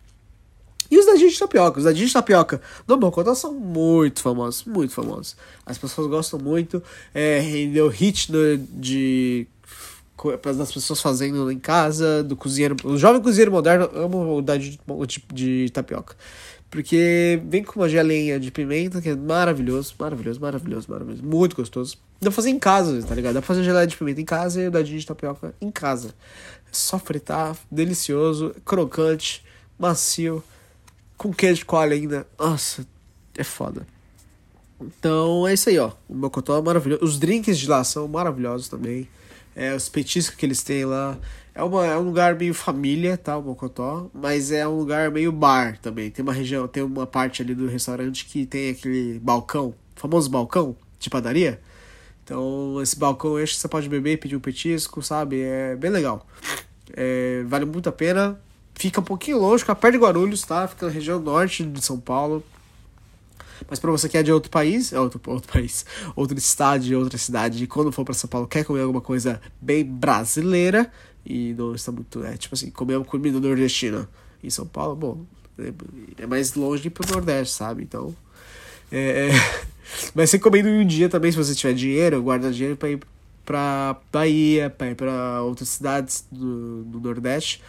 [0.91, 1.79] E os dadinhos de tapioca.
[1.79, 5.37] Os dadinhos de tapioca do Mocotó são muito famosos, muito famosos.
[5.67, 6.83] As pessoas gostam muito.
[7.15, 9.47] É, rendeu hit no, de
[10.57, 12.77] das pessoas fazendo em casa, do cozinheiro.
[12.83, 14.77] O jovem cozinheiro moderno ama o dadinho
[15.07, 16.17] de, de, tapioca.
[16.69, 21.25] Porque vem com uma gelinha de pimenta, que é maravilhoso, maravilhoso, maravilhoso, maravilhoso.
[21.25, 21.97] Muito gostoso.
[22.21, 23.35] Dá pra fazer em casa, tá ligado?
[23.35, 26.09] Dá pra fazer geleia de pimenta em casa e o dadinho de tapioca em casa.
[26.67, 29.45] É só fritar, delicioso, crocante,
[29.79, 30.43] macio
[31.19, 32.27] com queijo coalho ainda.
[32.39, 32.87] Nossa,
[33.37, 33.87] é foda.
[34.81, 35.91] Então é isso aí, ó.
[36.09, 37.05] O Mocotó é maravilhoso.
[37.05, 39.09] Os drinks de lá são maravilhosos também.
[39.55, 41.19] É, os petiscos que eles têm lá.
[41.53, 43.37] É, uma, é um lugar meio família, tá?
[43.37, 44.09] O Mocotó.
[44.15, 46.11] Mas é um lugar meio bar também.
[46.11, 50.77] Tem uma região, tem uma parte ali do restaurante que tem aquele balcão, famoso balcão
[51.01, 51.61] de padaria.
[52.23, 55.41] Então, esse balcão que você pode beber e pedir um petisco, sabe?
[55.41, 56.25] É bem legal.
[56.93, 58.39] É, vale muito a pena.
[58.79, 60.69] Fica um pouquinho longe, fica perto de Guarulhos, tá?
[60.69, 62.45] Fica na região norte de São Paulo.
[63.69, 67.19] Mas para você que é de outro país, é outro, outro país, outro estado, outra
[67.19, 70.93] cidade, e quando for para São Paulo quer comer alguma coisa bem brasileira
[71.27, 74.09] e não está muito, é tipo assim, comer uma comida nordestina
[74.45, 75.25] em São Paulo, bom,
[75.59, 75.73] é,
[76.23, 77.83] é mais longe pro Nordeste, sabe?
[77.83, 78.15] Então,
[78.93, 79.67] é, é...
[80.15, 83.01] mas você comendo em um dia também, se você tiver dinheiro, guarda dinheiro para ir
[83.45, 87.61] para Bahia, para ir para outras cidades do, do Nordeste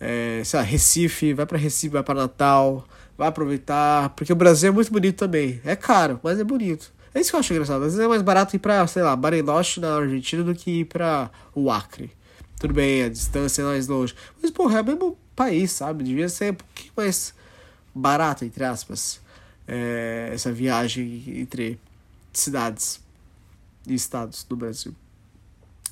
[0.00, 2.86] é, sei lá, Recife, vai para Recife, vai para Natal,
[3.16, 5.60] vai aproveitar, porque o Brasil é muito bonito também.
[5.64, 6.90] É caro, mas é bonito.
[7.14, 7.84] É isso que eu acho engraçado.
[7.84, 10.84] Às vezes é mais barato ir pra, sei lá, Bariloche na Argentina do que ir
[10.86, 12.10] pra o Acre.
[12.58, 14.14] Tudo bem, a distância é mais longe.
[14.40, 16.04] Mas, porra, é o mesmo país, sabe?
[16.04, 17.34] Devia ser um pouquinho mais
[17.94, 19.20] barato, entre aspas,
[19.66, 21.78] é, essa viagem entre
[22.32, 23.00] cidades
[23.86, 24.94] e estados do Brasil.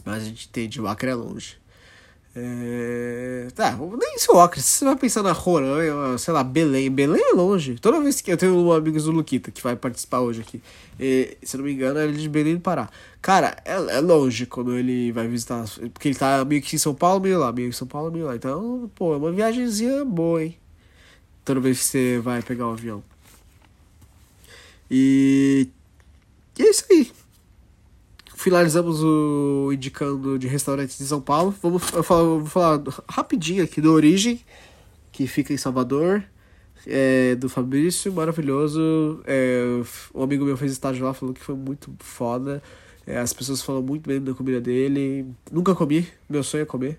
[0.04, 1.59] Mas a gente entende, o Acre é longe.
[2.41, 3.49] É...
[3.53, 6.89] Tá, nem seu Acre, você vai pensar na Roraima, sei lá, Belém.
[6.89, 7.76] Belém é longe.
[7.80, 10.62] Toda vez que eu tenho um amigo do Luquita que vai participar hoje aqui,
[11.01, 12.89] e, se não me engano, é ele de Belém do Pará.
[13.20, 16.95] Cara, é, é longe quando ele vai visitar, porque ele tá meio que em São
[16.95, 18.36] Paulo, meio lá, meio em São Paulo, meio lá.
[18.36, 20.57] Então, pô, é uma viagemzinha boa, hein?
[21.45, 23.03] Toda vez que você vai pegar o um avião.
[24.91, 25.68] E...
[26.59, 27.11] e é isso aí
[28.39, 31.53] finalizamos o indicando de restaurantes de São Paulo.
[31.61, 34.41] Vamos eu vou falar rapidinho aqui do Origem,
[35.11, 36.24] que fica em Salvador.
[36.86, 39.20] É, do Fabrício, maravilhoso.
[39.26, 39.62] É,
[40.14, 42.62] um amigo meu fez estágio lá, falou que foi muito foda.
[43.05, 45.26] É, as pessoas falam muito bem da comida dele.
[45.51, 46.99] Nunca comi, meu sonho é comer.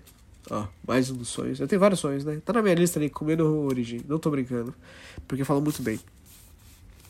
[0.50, 1.58] Ó, mais um dos sonhos.
[1.58, 2.40] Eu tenho vários sonhos, né?
[2.44, 4.02] Tá na minha lista ali, comer no Origin.
[4.06, 4.74] Não tô brincando.
[5.26, 5.98] Porque falam muito bem.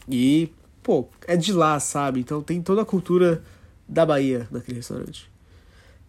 [0.09, 0.51] E,
[0.83, 2.20] pô, é de lá, sabe?
[2.20, 3.43] Então tem toda a cultura
[3.91, 5.30] da Bahia naquele restaurante.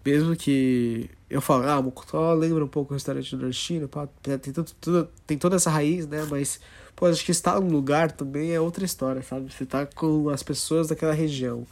[0.06, 4.72] Mesmo que eu falo, ah, Mocotó lembra um pouco o restaurante nordestino, pá, tem, tudo,
[4.80, 6.26] tudo, tem toda essa raiz, né?
[6.30, 6.60] Mas,
[6.96, 9.52] pô, acho que estar num lugar também é outra história, sabe?
[9.52, 11.66] Você tá com as pessoas daquela região.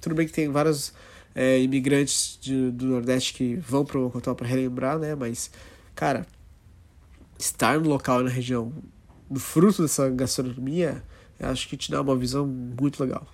[0.00, 0.92] Tudo bem que tem vários
[1.34, 5.14] é, imigrantes de, do Nordeste que vão para o Mocotó para relembrar, né?
[5.14, 5.50] Mas,
[5.94, 6.26] cara,
[7.38, 8.72] estar no local na região,
[9.30, 11.02] do fruto dessa gastronomia,
[11.40, 13.26] acho que te dá uma visão muito legal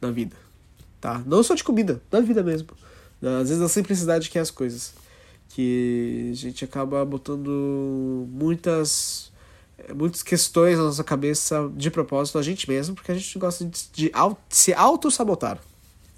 [0.00, 0.36] na vida,
[1.00, 1.22] tá?
[1.26, 2.68] Não só de comida, da vida mesmo.
[3.22, 4.94] Às vezes a simplicidade que é as coisas.
[5.48, 9.30] Que a gente acaba botando muitas
[9.94, 13.88] muitas questões na nossa cabeça de propósito a gente mesmo, porque a gente gosta de,
[13.92, 14.12] de,
[14.50, 15.58] se auto-sabotar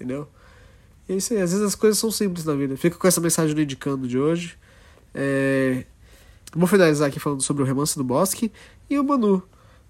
[0.03, 0.27] entendeu?
[1.07, 2.77] E é isso aí, às vezes as coisas são simples na vida.
[2.77, 4.57] Fica com essa mensagem do Indicando de hoje.
[5.13, 5.85] É...
[6.55, 8.51] Vou finalizar aqui falando sobre o Remanso do Bosque
[8.89, 9.41] e o Manu.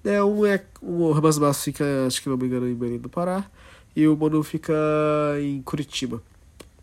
[0.04, 3.00] É, um é, o Remanso do Bosque fica, acho que não me engano, em Belém
[3.00, 3.46] do Pará.
[3.96, 4.74] E o Manu fica
[5.39, 6.22] em Curitiba,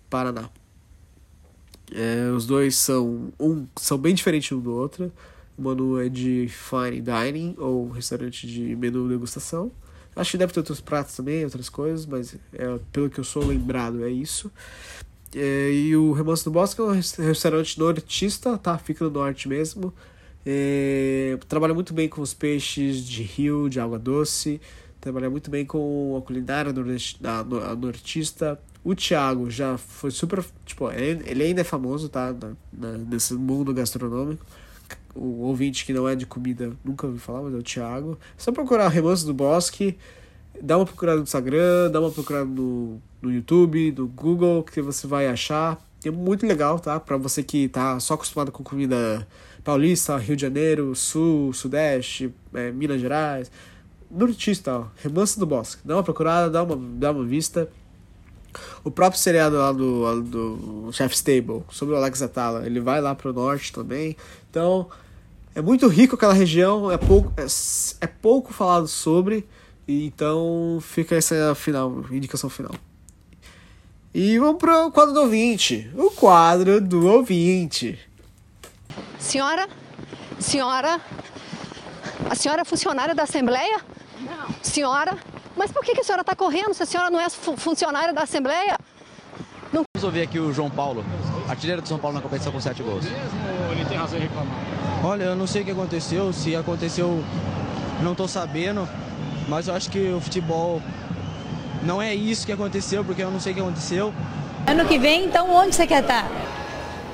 [0.09, 0.49] Paraná.
[1.93, 5.13] É, os dois são um são bem diferentes um do outro.
[5.59, 9.73] O Manu é de fine dining ou restaurante de menu degustação.
[10.15, 13.45] Acho que deve ter outros pratos também, outras coisas, mas é, pelo que eu sou
[13.45, 14.51] lembrado é isso.
[15.35, 18.77] É, e o Remanso do Bosque é um restaurante nortista, tá?
[18.79, 19.93] Fica no norte mesmo.
[20.45, 24.61] É, trabalha muito bem com os peixes de rio, de água doce.
[25.01, 27.45] Trabalha muito bem com a culinária da,
[27.75, 28.61] nortista.
[28.85, 30.45] O Thiago já foi super.
[30.65, 32.33] Tipo, ele ainda é famoso, tá?
[32.33, 34.45] Na, na, nesse mundo gastronômico
[35.15, 38.19] o ouvinte que não é de comida nunca ouviu falar, mas é o Thiago.
[38.37, 39.99] É só procurar Remanso do Bosque,
[40.61, 45.07] dá uma procurada no Instagram, dá uma procurada no, no YouTube, no Google, que você
[45.07, 45.81] vai achar.
[46.05, 46.99] É muito legal, tá?
[46.99, 49.27] Pra você que tá só acostumado com comida
[49.63, 53.51] paulista, Rio de Janeiro, Sul, Sudeste, é, Minas Gerais.
[54.11, 55.83] Nortista, ó, Remanso do Bosque.
[55.85, 57.69] Dá uma procurada, dá uma, dá uma vista.
[58.83, 63.15] O próprio seriado lá do, do Chef's Table, sobre o Alex Atala, ele vai lá
[63.15, 64.17] pro norte também.
[64.51, 64.89] Então,
[65.55, 67.47] é muito rico aquela região, é pouco, é,
[68.01, 69.47] é pouco falado sobre,
[69.87, 72.75] e então fica essa final, indicação final.
[74.13, 75.89] E vamos pro quadro do ouvinte.
[75.97, 77.97] O quadro do ouvinte.
[79.21, 79.69] Senhora?
[80.41, 81.01] Senhora?
[82.29, 83.81] A senhora é funcionária da Assembleia?
[84.21, 84.55] Não.
[84.63, 85.17] Senhora?
[85.57, 88.23] Mas por que, que a senhora está correndo se a senhora não é funcionária da
[88.23, 88.77] Assembleia?
[89.73, 89.83] Não...
[89.95, 91.05] Vamos ouvir aqui o João Paulo,
[91.49, 93.05] artilheiro do São Paulo na competição com sete gols.
[93.05, 94.55] ele tem razão em reclamar?
[95.05, 97.25] Olha, eu não sei o que aconteceu, se aconteceu,
[98.03, 98.89] não estou sabendo,
[99.49, 100.83] mas eu acho que o futebol
[101.83, 104.13] não é isso que aconteceu, porque eu não sei o que aconteceu.
[104.67, 106.31] Ano que vem, então, onde você quer estar?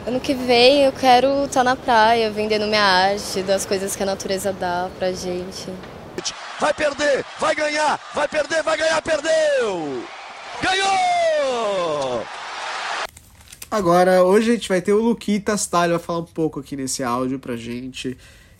[0.06, 4.06] Ano que vem eu quero estar na praia, vendendo minha arte, das coisas que a
[4.06, 5.68] natureza dá pra gente.
[6.58, 10.02] Vai perder, vai ganhar, vai perder, vai ganhar, perdeu!
[10.62, 12.24] Ganhou!
[13.70, 15.84] Agora, hoje a gente vai ter o Luquitas, tá?
[15.84, 18.16] Ele vai falar um pouco aqui nesse áudio pra gente.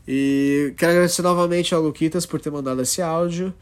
[0.07, 3.55] E quero agradecer novamente ao Luquitas por ter mandado esse áudio.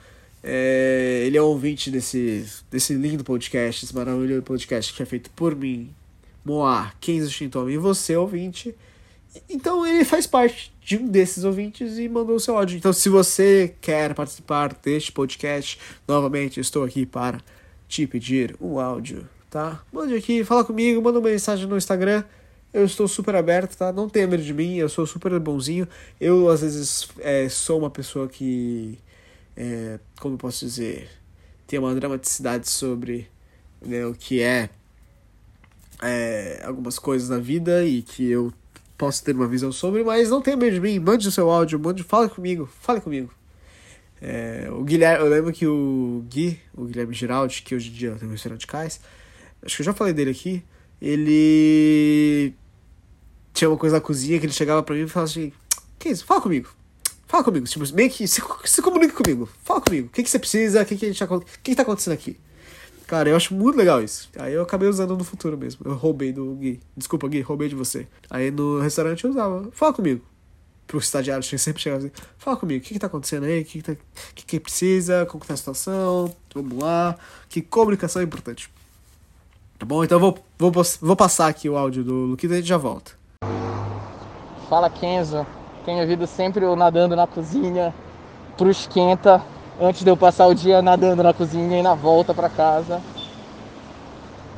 [0.42, 5.30] É, ele é um ouvinte desse, desse lindo podcast, esse maravilhoso podcast que é feito
[5.30, 5.94] por mim,
[6.44, 8.74] Moá, Kenzo Shintomi e você, ouvinte.
[9.48, 12.76] Então ele faz parte de um desses ouvintes e mandou o seu áudio.
[12.76, 17.40] Então, se você quer participar deste podcast, novamente estou aqui para
[17.88, 19.80] te pedir um áudio tá?
[19.92, 22.24] Mande aqui, fala comigo, manda uma mensagem no Instagram.
[22.72, 23.92] Eu estou super aberto, tá?
[23.92, 25.86] Não tenha medo de mim, eu sou super bonzinho.
[26.20, 28.98] Eu, às vezes, é, sou uma pessoa que,
[29.56, 31.08] é, como posso dizer,
[31.68, 33.28] tem uma dramaticidade sobre
[33.80, 34.70] né, o que é,
[36.02, 38.52] é algumas coisas na vida e que eu
[38.96, 41.78] posso ter uma visão sobre, mas não tenha medo de mim, mande o seu áudio,
[41.78, 43.32] mande, fale comigo, fale comigo.
[44.20, 48.16] É, o Guilherme, eu lembro que o Gui, o Guilherme Giraldi, que hoje em dia
[48.18, 49.00] tem um restaurante Cais,
[49.62, 50.62] acho que eu já falei dele aqui,
[51.00, 52.54] ele
[53.52, 55.52] tinha uma coisa na cozinha que ele chegava pra mim e falava assim,
[55.98, 56.24] que isso?
[56.24, 56.68] Fala comigo.
[57.26, 59.48] Fala comigo, tipo, meio que se, se comunique comigo.
[59.64, 60.08] Fala comigo.
[60.08, 60.82] O que, que você precisa?
[60.82, 62.38] O que, que, a gente tá, o que, que tá acontecendo aqui?
[63.06, 64.30] Cara, eu acho muito legal isso.
[64.38, 65.80] Aí eu acabei usando no futuro mesmo.
[65.84, 66.80] Eu roubei do Gui.
[66.96, 68.06] Desculpa, Gui, roubei de você.
[68.30, 69.68] Aí no restaurante eu usava.
[69.72, 70.24] Fala comigo.
[70.86, 72.12] Pro estagiário, sempre chegava assim.
[72.36, 73.62] Fala comigo, o que, que tá acontecendo aí?
[73.62, 74.02] O que, que, tá,
[74.34, 75.26] que, que precisa?
[75.26, 76.34] Como tá a situação?
[76.54, 77.16] Vamos lá.
[77.48, 78.70] Que comunicação é importante.
[79.78, 80.04] Tá bom?
[80.04, 82.76] Então eu vou, vou, vou passar aqui o áudio do Luquita e a gente já
[82.76, 83.12] volta.
[84.68, 85.46] Fala Kenzo,
[85.84, 87.94] tenho ouvido sempre o nadando na cozinha
[88.56, 89.42] pro esquenta
[89.80, 93.00] antes de eu passar o dia nadando na cozinha e na volta para casa.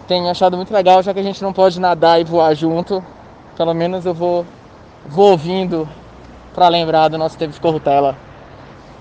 [0.06, 3.04] tenho achado muito legal, já que a gente não pode nadar e voar junto.
[3.56, 4.46] Pelo menos eu vou,
[5.06, 5.88] vou ouvindo
[6.54, 8.16] para lembrar do nosso tempo de corrutela.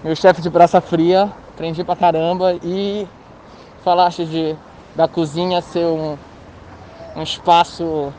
[0.04, 3.08] Meu chefe de braça fria, aprendi pra caramba e
[3.84, 4.56] falaste de
[4.96, 6.18] da cozinha ser um,
[7.16, 8.14] um espaço,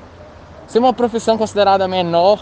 [0.67, 2.39] ser uma profissão considerada menor.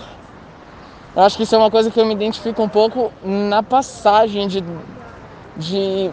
[1.14, 4.48] Eu acho que isso é uma coisa que eu me identifico um pouco na passagem
[4.48, 4.60] de,
[5.56, 6.10] de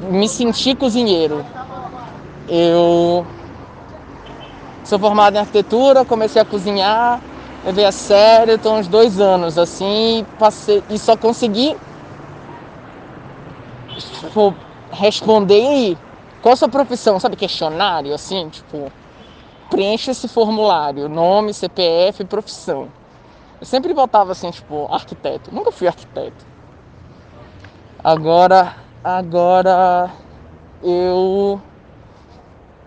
[0.00, 1.44] me sentir cozinheiro.
[2.48, 3.26] Eu
[4.84, 7.20] sou formado em arquitetura, comecei a cozinhar,
[7.64, 11.76] levei a sério, estou uns dois anos assim, passei e só consegui
[13.98, 14.54] tipo,
[14.90, 15.96] responder
[16.40, 18.90] qual a sua profissão, sabe, questionário, assim, tipo,
[19.68, 22.88] preencha esse formulário, nome, CPF, profissão.
[23.60, 25.52] Eu sempre botava assim, tipo, arquiteto.
[25.52, 26.46] Nunca fui arquiteto.
[28.02, 30.10] Agora, agora
[30.82, 31.60] eu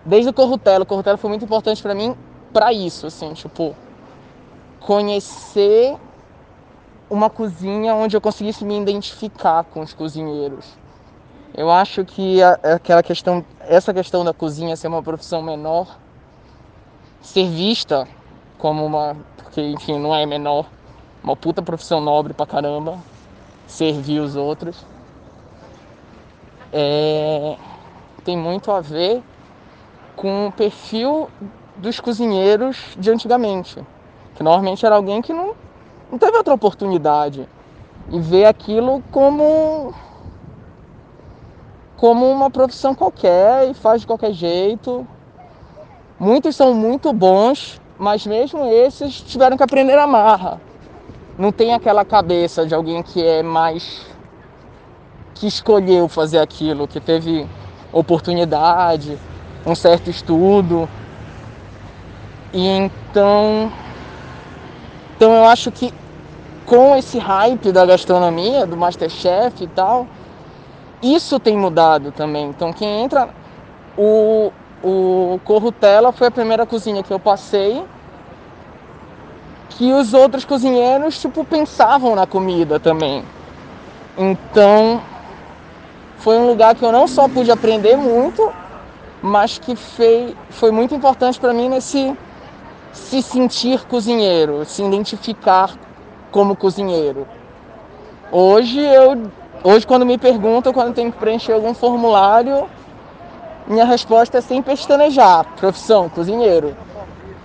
[0.06, 2.16] desde o Corrutelo, o Corrutelo foi muito importante para mim
[2.54, 3.76] para isso, assim, tipo,
[4.80, 5.98] conhecer
[7.10, 10.66] uma cozinha onde eu conseguisse me identificar com os cozinheiros.
[11.54, 15.98] Eu acho que aquela questão, essa questão da cozinha ser uma profissão menor,
[17.22, 18.08] ser vista
[18.58, 20.66] como uma, porque enfim, não é menor,
[21.22, 22.98] uma puta profissão nobre pra caramba,
[23.68, 24.86] servir os outros,
[26.72, 27.58] é,
[28.24, 29.22] tem muito a ver
[30.16, 31.30] com o perfil
[31.78, 33.84] dos cozinheiros de antigamente,
[34.36, 35.56] que normalmente era alguém que não,
[36.12, 37.48] não teve outra oportunidade
[38.10, 39.94] e vê aquilo como
[41.98, 45.06] como uma profissão qualquer e faz de qualquer jeito.
[46.20, 50.60] Muitos são muito bons, mas mesmo esses tiveram que aprender a marra.
[51.38, 54.11] Não tem aquela cabeça de alguém que é mais
[55.34, 57.48] que escolheu fazer aquilo, que teve
[57.92, 59.18] oportunidade,
[59.66, 60.88] um certo estudo.
[62.54, 63.72] E então,
[65.16, 65.94] então eu acho que
[66.66, 70.08] com esse hype da gastronomia, do Masterchef e tal,
[71.02, 72.46] isso tem mudado também.
[72.46, 73.30] Então quem entra.
[73.98, 74.52] O,
[74.82, 77.84] o Corrutela foi a primeira cozinha que eu passei.
[79.72, 83.24] Que os outros cozinheiros, tipo, pensavam na comida também.
[84.18, 85.02] Então
[86.22, 88.52] foi um lugar que eu não só pude aprender muito,
[89.22, 92.16] mas que foi, foi muito importante para mim nesse
[92.92, 95.72] se sentir cozinheiro, se identificar
[96.32, 97.28] como cozinheiro.
[98.32, 99.30] Hoje eu
[99.64, 102.68] Hoje, quando me perguntam, quando tenho que preencher algum formulário,
[103.68, 106.76] minha resposta é sem pestanejar, profissão, cozinheiro.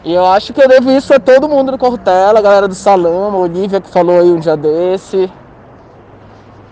[0.03, 2.75] E eu acho que eu devo isso a todo mundo do Cortella, a galera do
[2.75, 5.31] salão, a Olivia que falou aí um dia desse,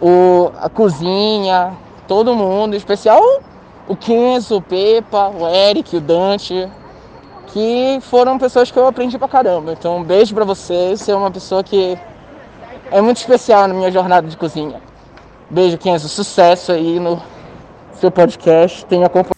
[0.01, 1.77] o, a cozinha,
[2.07, 3.23] todo mundo, em especial
[3.87, 6.69] o Kenzo, o Pepa, o Eric, o Dante,
[7.49, 9.73] que foram pessoas que eu aprendi pra caramba.
[9.73, 11.99] Então, um beijo pra vocês, você é uma pessoa que
[12.91, 14.81] é muito especial na minha jornada de cozinha.
[15.51, 16.09] Beijo, Kenzo.
[16.09, 17.23] Sucesso aí no
[18.01, 18.85] seu podcast.
[18.87, 19.35] Tenha acompanhado.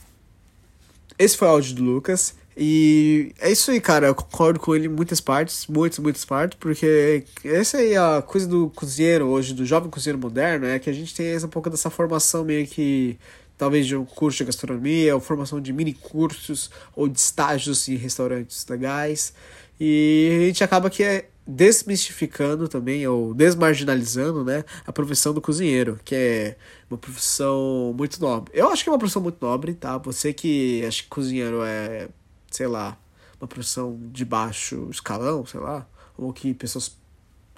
[1.19, 2.37] Esse foi o áudio do Lucas.
[2.57, 4.07] E é isso aí, cara.
[4.07, 8.23] Eu concordo com ele em muitas partes, muitas, muitas partes, porque essa aí é a
[8.23, 11.69] coisa do cozinheiro hoje, do jovem cozinheiro moderno, é que a gente tem um pouco
[11.69, 13.19] dessa formação meio que
[13.59, 17.97] talvez de um curso de gastronomia, ou formação de mini cursos ou de estágios em
[17.97, 19.33] restaurantes legais.
[19.79, 26.01] E a gente acaba que é desmistificando também, ou desmarginalizando, né, a profissão do cozinheiro,
[26.05, 26.57] que é
[26.91, 28.53] uma profissão muito nobre.
[28.55, 29.97] Eu acho que é uma profissão muito nobre, tá?
[29.99, 32.09] Você que acha que cozinheiro é,
[32.57, 32.97] sei lá,
[33.41, 35.87] uma profissão de baixo escalão, sei lá,
[36.17, 36.97] ou que pessoas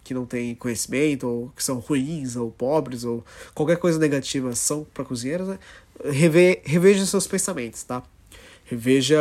[0.03, 3.25] que não têm conhecimento, ou que são ruins, ou pobres, ou
[3.55, 5.59] qualquer coisa negativa são para cozinheiros, né?
[6.05, 8.03] Reve, reveja seus pensamentos, tá?
[8.65, 9.19] Reveja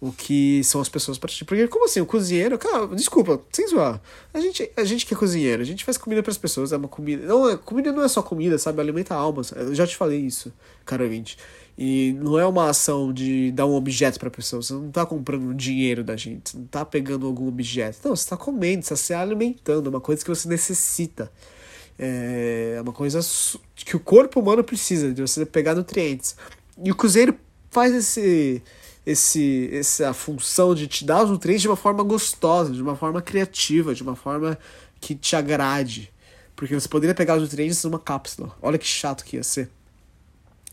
[0.00, 1.44] o que são as pessoas para ti.
[1.44, 4.00] Porque, como assim, o cozinheiro, cara, desculpa, sem zoar.
[4.32, 6.76] A gente, a gente que é cozinheiro, a gente faz comida para as pessoas, é
[6.76, 7.26] uma comida.
[7.26, 8.80] Não, é, comida não é só comida, sabe?
[8.80, 9.52] Alimenta almas.
[9.52, 10.52] Eu já te falei isso,
[10.84, 11.38] cara 20.
[11.78, 14.62] E não é uma ação de dar um objeto pra pessoa.
[14.62, 16.50] Você não tá comprando dinheiro da gente.
[16.50, 17.98] Você não tá pegando algum objeto.
[18.04, 19.86] Não, você tá comendo, você tá se alimentando.
[19.86, 21.30] É uma coisa que você necessita.
[21.98, 23.20] É uma coisa
[23.74, 26.36] que o corpo humano precisa, de você pegar nutrientes.
[26.82, 27.36] E o cozinheiro
[27.70, 28.62] faz esse
[29.06, 33.22] esse, essa função de te dar os nutrientes de uma forma gostosa, de uma forma
[33.22, 34.58] criativa, de uma forma
[35.00, 36.12] que te agrade.
[36.56, 38.52] Porque você poderia pegar os nutrientes numa cápsula.
[38.60, 39.70] Olha que chato que ia ser.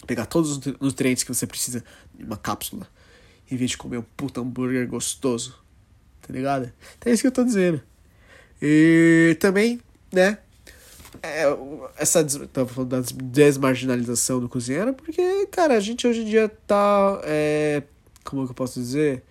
[0.05, 1.83] Pegar todos os nutrientes que você precisa
[2.19, 2.87] em uma cápsula.
[3.49, 5.57] Em vez de comer um puta hambúrguer gostoso.
[6.21, 6.71] Tá ligado?
[6.97, 7.81] Então é isso que eu tô dizendo.
[8.61, 9.79] E também,
[10.11, 10.37] né?
[11.21, 11.43] É,
[11.97, 17.21] essa tava falando da desmarginalização do cozinheiro, porque, cara, a gente hoje em dia tá
[17.23, 17.83] é,
[18.23, 19.23] como que eu posso dizer?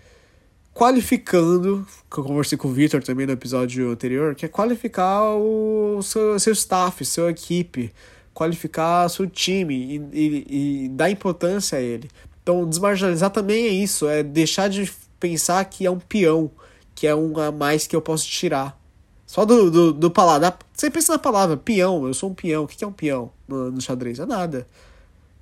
[0.75, 6.01] Qualificando, que eu conversei com o Victor também no episódio anterior, que é qualificar o
[6.03, 7.93] seu, seu staff, sua equipe,
[8.35, 12.11] qualificar seu time e, e, e dar importância a ele.
[12.43, 16.51] Então, desmarginalizar também é isso, é deixar de pensar que é um peão,
[16.95, 18.80] que é um a mais que eu posso tirar.
[19.26, 20.59] Só do, do, do palavra.
[20.74, 22.64] Você pensa na palavra peão, eu sou um peão.
[22.64, 24.18] O que é um peão no, no xadrez?
[24.18, 24.66] É nada,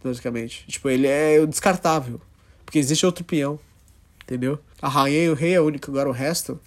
[0.03, 0.65] basicamente.
[0.69, 2.21] Tipo, ele é descartável.
[2.65, 3.59] Porque existe outro peão.
[4.23, 4.61] Entendeu?
[4.81, 6.61] A rainha e o rei é único, agora o resto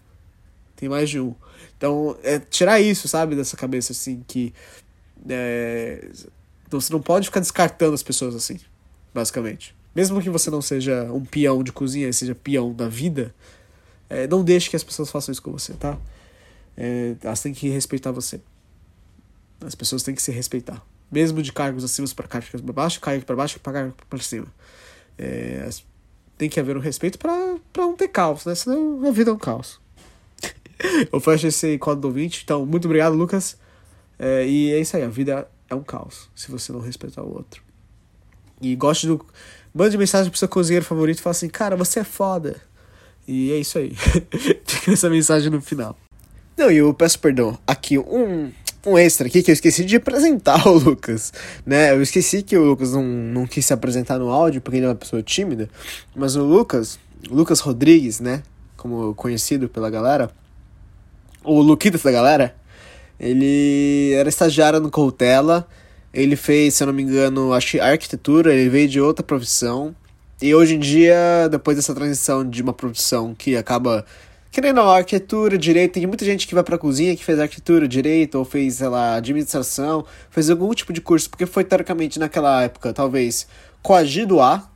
[0.75, 1.33] tem mais de um.
[1.77, 4.53] Então, é tirar isso, sabe, dessa cabeça, assim, que.
[5.29, 6.09] É,
[6.67, 8.59] então, você não pode ficar descartando as pessoas assim,
[9.13, 9.75] basicamente.
[9.95, 13.33] Mesmo que você não seja um peão de cozinha, seja peão da vida,
[14.09, 15.97] é, não deixe que as pessoas façam isso com você, tá?
[16.75, 18.41] É, elas têm que respeitar você.
[19.61, 20.83] As pessoas têm que se respeitar.
[21.11, 24.47] Mesmo de cargos acima para cargos para baixo, cargos para baixo, cargos para cima.
[25.17, 25.69] É,
[26.37, 28.55] tem que haver um respeito para não ter caos, né?
[28.55, 29.79] Senão a vida é um caos.
[31.11, 32.41] eu fecho esse quadro do ouvinte.
[32.43, 33.57] Então, muito obrigado, Lucas.
[34.17, 37.33] É, e é isso aí, a vida é um caos se você não respeitar o
[37.33, 37.63] outro.
[38.61, 39.25] E goste do.
[39.73, 42.61] Mande mensagem pro seu cozinheiro favorito e fala assim, cara, você é foda.
[43.27, 43.93] E é isso aí.
[44.65, 45.97] Fica essa mensagem no final.
[46.55, 47.57] Não, e eu peço perdão.
[47.65, 48.51] Aqui, um,
[48.85, 51.33] um extra aqui que eu esqueci de apresentar o Lucas,
[51.65, 51.91] né?
[51.91, 54.89] Eu esqueci que o Lucas não, não quis se apresentar no áudio porque ele é
[54.89, 55.69] uma pessoa tímida,
[56.15, 56.99] mas o Lucas,
[57.29, 58.43] Lucas Rodrigues, né?
[58.77, 60.29] Como conhecido pela galera,
[61.43, 62.55] o Luquitas da galera,
[63.23, 65.67] ele era estagiário no Coutela,
[66.13, 69.95] ele fez, se eu não me engano, acho arquitetura, ele veio de outra profissão,
[70.41, 74.05] e hoje em dia, depois dessa transição de uma profissão que acaba
[74.53, 78.45] Querendo arquitetura, direito, tem muita gente que vai pra cozinha que fez arquitetura, direito, ou
[78.45, 83.47] fez, sei lá, administração, fez algum tipo de curso, porque foi teoricamente naquela época, talvez,
[83.81, 84.69] coagido a.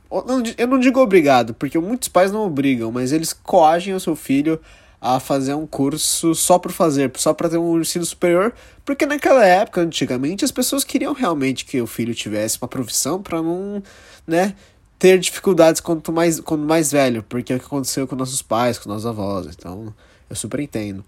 [0.58, 4.60] Eu não digo obrigado, porque muitos pais não obrigam, mas eles coagem o seu filho
[5.00, 8.52] a fazer um curso só por fazer, só para ter um ensino superior,
[8.84, 13.40] porque naquela época, antigamente, as pessoas queriam realmente que o filho tivesse uma profissão para
[13.40, 13.82] não,
[14.26, 14.54] né,
[14.98, 18.78] ter dificuldades quanto mais, quando mais velho, porque é o que aconteceu com nossos pais,
[18.78, 19.94] com nossos avós, então
[20.28, 21.04] eu super entendo.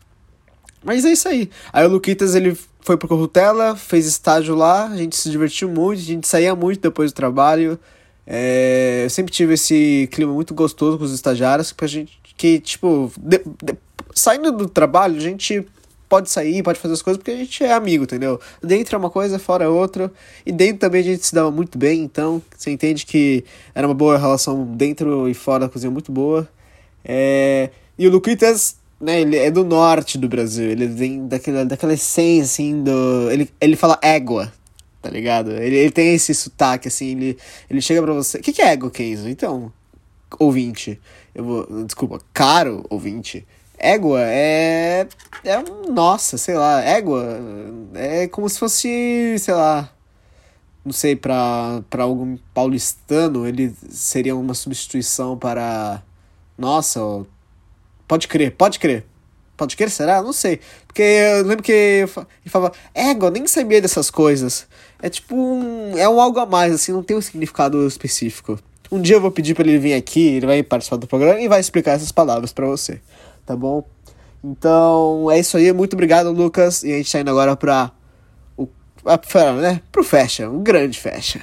[0.82, 1.50] Mas é isso aí.
[1.72, 6.00] Aí o Luquitas ele foi pro Corrutela, fez estágio lá, a gente se divertiu muito,
[6.00, 7.78] a gente saía muito depois do trabalho.
[8.26, 12.58] É, eu sempre tive esse clima muito gostoso com os estagiários, que a gente que
[12.58, 13.76] tipo, de, de,
[14.14, 15.62] saindo do trabalho, a gente
[16.08, 18.40] pode sair, pode fazer as coisas, porque a gente é amigo, entendeu?
[18.62, 20.10] Dentro é uma coisa, fora é outra.
[20.46, 23.92] E dentro também a gente se dava muito bem, então você entende que era uma
[23.92, 26.48] boa relação dentro e fora da cozinha muito boa.
[27.04, 27.68] É...
[27.98, 32.44] E o Luquitas, né, ele é do norte do Brasil, ele vem daquela, daquela essência,
[32.44, 33.30] assim, do...
[33.30, 34.50] Ele, ele fala égua,
[35.02, 35.50] tá ligado?
[35.50, 37.38] Ele, ele tem esse sotaque, assim, ele,
[37.68, 38.38] ele chega pra você...
[38.38, 39.28] O que, que é égua, Kenzo?
[39.28, 39.70] Então,
[40.38, 41.00] ouvinte,
[41.34, 41.84] eu vou...
[41.84, 43.46] Desculpa, caro ouvinte
[43.80, 45.08] Égua é.
[45.42, 45.90] É um.
[45.90, 46.82] Nossa, sei lá.
[46.82, 47.40] Égua
[47.94, 49.90] é como se fosse, sei lá.
[50.84, 56.02] Não sei, para algum paulistano, ele seria uma substituição para.
[56.58, 57.00] Nossa,
[58.06, 59.06] pode crer, pode crer.
[59.56, 60.22] Pode crer, será?
[60.22, 60.60] Não sei.
[60.86, 62.06] Porque eu lembro que ele
[62.46, 64.66] falava, égua, nem sabia dessas coisas.
[65.00, 65.96] É tipo um.
[65.96, 68.58] É um algo a mais, assim, não tem um significado específico.
[68.90, 71.48] Um dia eu vou pedir para ele vir aqui, ele vai participar do programa e
[71.48, 73.00] vai explicar essas palavras para você
[73.50, 73.84] tá bom?
[74.44, 76.84] Então é isso aí, muito obrigado, Lucas.
[76.84, 77.90] E a gente tá indo agora pra.
[78.56, 78.68] O,
[79.28, 79.82] pra, né?
[79.90, 81.42] Pro Fecha, um grande Fecha.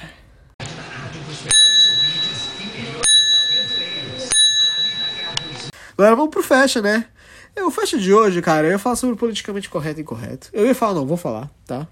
[5.92, 7.06] Agora vamos pro Fecha, né?
[7.54, 10.48] É, o Fecha de hoje, cara, eu ia falar sobre politicamente correto e incorreto.
[10.52, 11.86] Eu ia falar, não, vou falar, tá?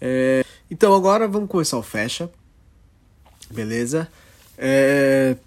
[0.00, 2.28] É, então agora vamos começar o Fecha.
[3.50, 4.08] Beleza?
[4.62, 5.38] É,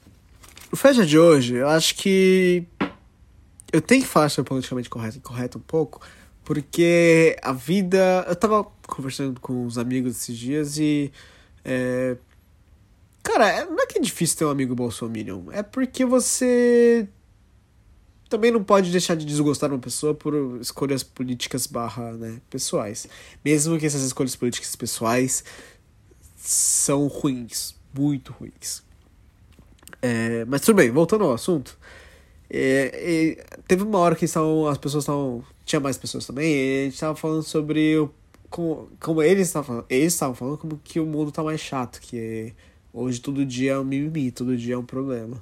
[0.72, 2.66] o Fecha de hoje, eu acho que
[3.72, 6.02] eu tenho que falar sobre politicamente correto, correto um pouco,
[6.44, 8.26] porque a vida.
[8.28, 11.12] Eu tava conversando com uns amigos esses dias e.
[11.64, 12.18] É,
[13.22, 17.08] cara, é, não é que é difícil ter um amigo bolsominion, é porque você
[18.28, 23.08] também não pode deixar de desgostar uma pessoa por escolhas políticas barra, né, pessoais.
[23.46, 25.44] Mesmo que essas escolhas políticas pessoais
[26.36, 28.82] são ruins, muito ruins.
[30.04, 31.78] É, mas tudo bem, voltando ao assunto.
[32.50, 35.42] É, teve uma hora que estavam, as pessoas estavam.
[35.64, 38.12] Tinha mais pessoas também, e a gente estava falando sobre o,
[38.50, 39.86] como, como eles estavam falando.
[39.90, 42.54] Eles estavam falando como que o mundo tá mais chato, que
[42.94, 45.40] hoje todo dia é um mimimi, todo dia é um problema.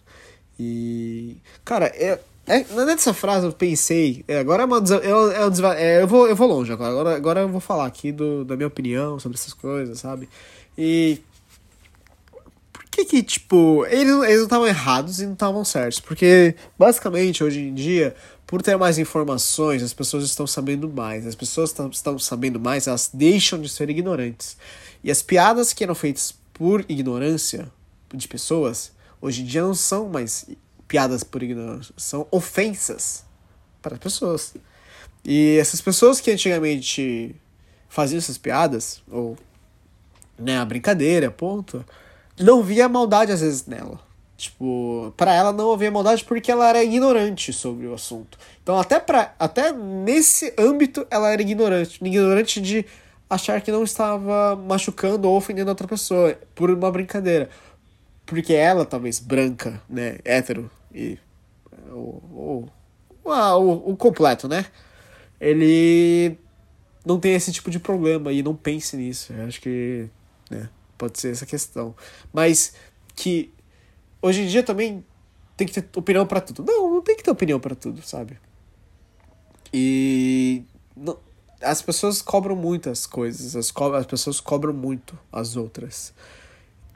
[0.59, 1.37] E.
[1.65, 4.23] Cara, é, é, nessa frase eu pensei.
[4.27, 6.91] É, agora é uma, eu, eu, é, eu, vou, eu vou longe agora.
[6.91, 7.15] agora.
[7.15, 10.29] Agora eu vou falar aqui do, da minha opinião sobre essas coisas, sabe?
[10.77, 11.19] E
[12.91, 16.01] que que, tipo, eles, eles não estavam errados e não estavam certos.
[16.01, 18.13] Porque, basicamente, hoje em dia,
[18.45, 21.25] por ter mais informações, as pessoas estão sabendo mais.
[21.25, 24.57] As pessoas estão, sabendo mais, elas deixam de ser ignorantes.
[25.01, 27.71] E as piadas que eram feitas por ignorância
[28.13, 30.49] de pessoas, hoje em dia não são mais
[30.85, 33.23] piadas por ignorância, são ofensas
[33.81, 34.53] para as pessoas.
[35.23, 37.33] E essas pessoas que antigamente
[37.87, 39.37] faziam essas piadas, ou
[40.37, 41.85] né, a brincadeira, ponto,
[42.43, 43.99] não via maldade às vezes nela.
[44.37, 48.39] Tipo, para ela não havia maldade porque ela era ignorante sobre o assunto.
[48.63, 52.03] Então, até, pra, até nesse âmbito, ela era ignorante.
[52.03, 52.85] Ignorante de
[53.29, 57.49] achar que não estava machucando ou ofendendo outra pessoa por uma brincadeira.
[58.25, 61.19] Porque ela, talvez branca, né, hétero, e
[61.91, 61.99] o,
[62.33, 62.69] o,
[63.23, 64.65] o, o completo, né?
[65.39, 66.35] Ele
[67.05, 69.33] não tem esse tipo de problema e não pense nisso.
[69.33, 70.07] Eu acho que
[70.49, 70.67] né,
[71.01, 71.95] pode ser essa questão.
[72.31, 72.73] Mas
[73.15, 73.51] que
[74.21, 75.03] hoje em dia também
[75.57, 76.63] tem que ter opinião para tudo.
[76.63, 78.37] Não, não tem que ter opinião para tudo, sabe?
[79.73, 80.63] E
[80.95, 81.17] não,
[81.59, 86.13] as pessoas cobram muitas coisas, as, co as pessoas cobram muito as outras.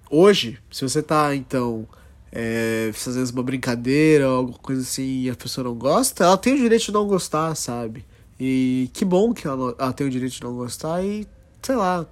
[0.10, 1.88] Hoje, se você tá então
[2.32, 6.53] é, fazendo uma brincadeira ou alguma coisa assim e a pessoa não gosta, ela tem
[6.53, 8.06] o direito de não gostar, sabe?
[8.39, 11.28] E que bom que ela, ela tem o direito de não gostar e,
[11.64, 12.06] sei lá,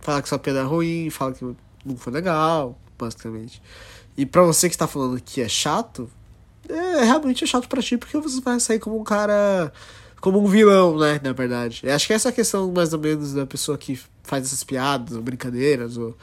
[0.00, 1.44] falar que sua piada é ruim, falar que
[1.84, 3.62] não foi legal, basicamente.
[4.16, 6.10] E pra você que está falando que é chato,
[6.68, 9.72] é realmente é chato pra ti, porque você vai sair como um cara.
[10.20, 11.20] como um vilão, né?
[11.22, 11.80] Na verdade.
[11.84, 14.62] Eu acho que essa é a questão, mais ou menos, da pessoa que faz essas
[14.62, 16.16] piadas, ou brincadeiras, ou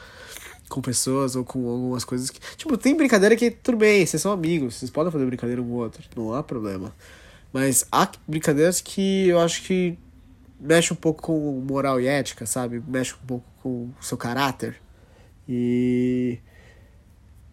[0.68, 2.40] com pessoas ou com algumas coisas que.
[2.56, 5.72] Tipo, tem brincadeira que tudo bem, vocês são amigos, vocês podem fazer brincadeira um com
[5.72, 6.94] o outro, não há problema.
[7.52, 9.98] Mas há brincadeiras que eu acho que
[10.60, 12.82] mexe um pouco com moral e ética, sabe?
[12.86, 14.76] Mexe um pouco com o seu caráter.
[15.48, 16.38] E.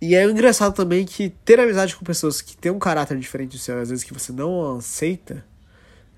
[0.02, 3.58] E é engraçado também que ter amizade com pessoas que têm um caráter diferente do
[3.58, 5.44] seu, às vezes que você não aceita.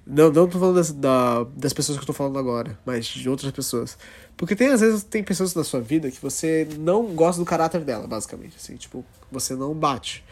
[0.05, 3.29] Não, não tô falando das, da, das pessoas que eu tô falando agora, mas de
[3.29, 3.97] outras pessoas.
[4.37, 7.81] Porque tem, às vezes, tem pessoas na sua vida que você não gosta do caráter
[7.81, 8.55] dela, basicamente.
[8.57, 10.23] Assim, tipo, você não bate.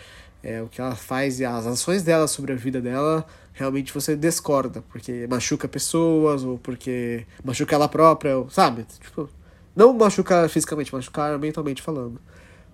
[0.41, 3.25] É, o que ela faz e as ações dela sobre a vida dela,
[3.55, 4.83] realmente você discorda.
[4.89, 8.85] Porque machuca pessoas, ou porque machuca ela própria, ou, sabe?
[9.01, 9.27] Tipo,
[9.75, 12.21] não machucar fisicamente, machucar mentalmente falando.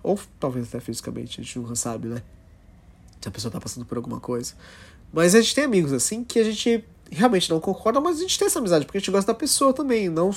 [0.02, 2.22] Ou talvez até fisicamente, a gente nunca sabe, né?
[3.20, 4.54] Se a pessoa tá passando por alguma coisa.
[5.12, 8.38] Mas a gente tem amigos assim que a gente realmente não concorda, mas a gente
[8.38, 10.32] tem essa amizade, porque a gente gosta da pessoa também, não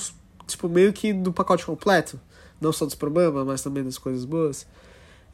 [0.46, 2.20] tipo, meio que do pacote completo.
[2.60, 4.66] Não só dos problemas, mas também das coisas boas.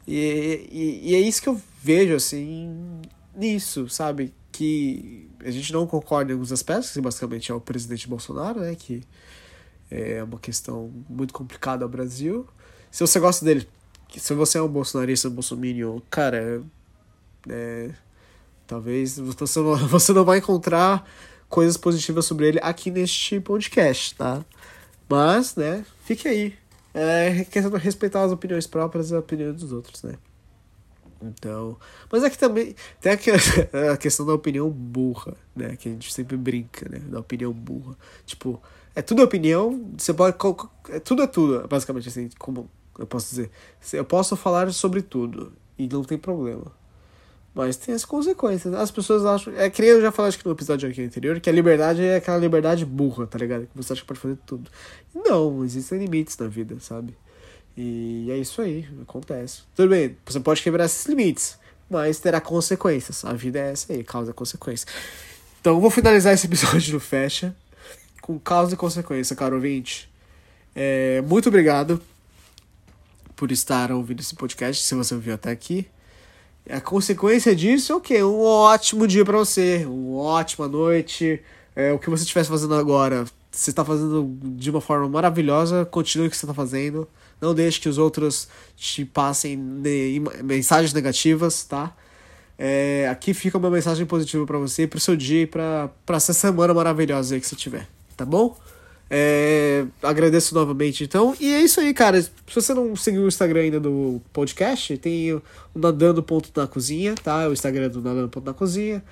[0.05, 2.99] E, e, e, é isso que eu vejo, assim,
[3.35, 4.33] nisso, sabe?
[4.53, 8.75] Que a gente não concorda em alguns aspectos, que basicamente é o presidente Bolsonaro, né?
[8.75, 9.03] Que
[9.91, 12.47] é uma questão muito complicada ao Brasil.
[12.89, 13.67] Se você gosta dele,
[14.15, 16.63] se você é um bolsonarista, bolsominion, cara,
[17.49, 17.91] é,
[18.67, 21.07] talvez você não, você não vai encontrar
[21.49, 24.43] coisas positivas sobre ele aqui neste podcast, tá?
[25.09, 26.55] Mas, né, fique aí.
[26.93, 30.15] É questão de respeitar as opiniões próprias e as opiniões dos outros, né?
[31.27, 31.77] Então.
[32.11, 33.11] Mas aqui também tem
[33.91, 35.75] a questão da opinião burra, né?
[35.75, 36.99] Que a gente sempre brinca, né?
[36.99, 37.95] Da opinião burra.
[38.25, 38.61] Tipo,
[38.95, 40.35] é tudo opinião, você pode.
[40.89, 43.51] É, tudo é tudo, basicamente, assim, como eu posso dizer.
[43.91, 46.71] Eu posso falar sobre tudo e não tem problema.
[47.53, 48.73] Mas tem as consequências.
[48.73, 49.55] As pessoas acham.
[49.55, 52.15] É que eu já falei acho que no episódio aqui anterior, que a liberdade é
[52.15, 53.67] aquela liberdade burra, tá ligado?
[53.67, 54.69] Que você acha que pode fazer tudo.
[55.13, 57.15] Não, existem limites na vida, sabe?
[57.75, 59.61] E é isso aí, acontece.
[59.75, 61.57] Tudo bem, você pode quebrar esses limites,
[61.89, 63.25] mas terá consequências.
[63.25, 64.87] A vida é essa aí, causa e consequência.
[65.59, 67.55] Então, vou finalizar esse episódio do Fecha
[68.21, 70.09] com causa e consequência, caro ouvinte.
[70.75, 72.01] É, muito obrigado
[73.35, 75.87] por estar ouvindo esse podcast, se você ouviu até aqui.
[76.69, 78.23] A consequência disso é o quê?
[78.23, 81.41] Um ótimo dia para você, uma ótima noite.
[81.75, 86.27] É, o que você estivesse fazendo agora, você está fazendo de uma forma maravilhosa, continue
[86.27, 87.07] o que você está fazendo.
[87.43, 89.57] Não deixe que os outros te passem
[90.41, 91.93] mensagens negativas, tá?
[92.57, 96.31] É, aqui fica uma mensagem positiva para você, pro seu dia e pra, pra essa
[96.31, 97.85] semana maravilhosa aí que você tiver,
[98.15, 98.57] tá bom?
[99.09, 101.35] É, agradeço novamente, então.
[101.37, 102.21] E é isso aí, cara.
[102.21, 105.43] Se você não seguiu o Instagram ainda do podcast, tem o
[105.75, 107.49] Nadando Ponto na Cozinha, tá?
[107.49, 109.03] O Instagram do Nadando Ponto na Cozinha.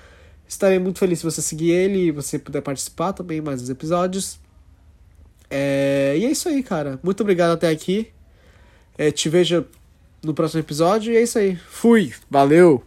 [0.48, 4.40] Estarei muito feliz se você seguir ele e você puder participar também mais dos episódios.
[5.50, 6.98] É, e é isso aí, cara.
[7.02, 8.10] Muito obrigado até aqui.
[8.96, 9.64] É, te vejo
[10.22, 11.56] no próximo episódio e é isso aí.
[11.56, 12.12] Fui!
[12.30, 12.84] Valeu!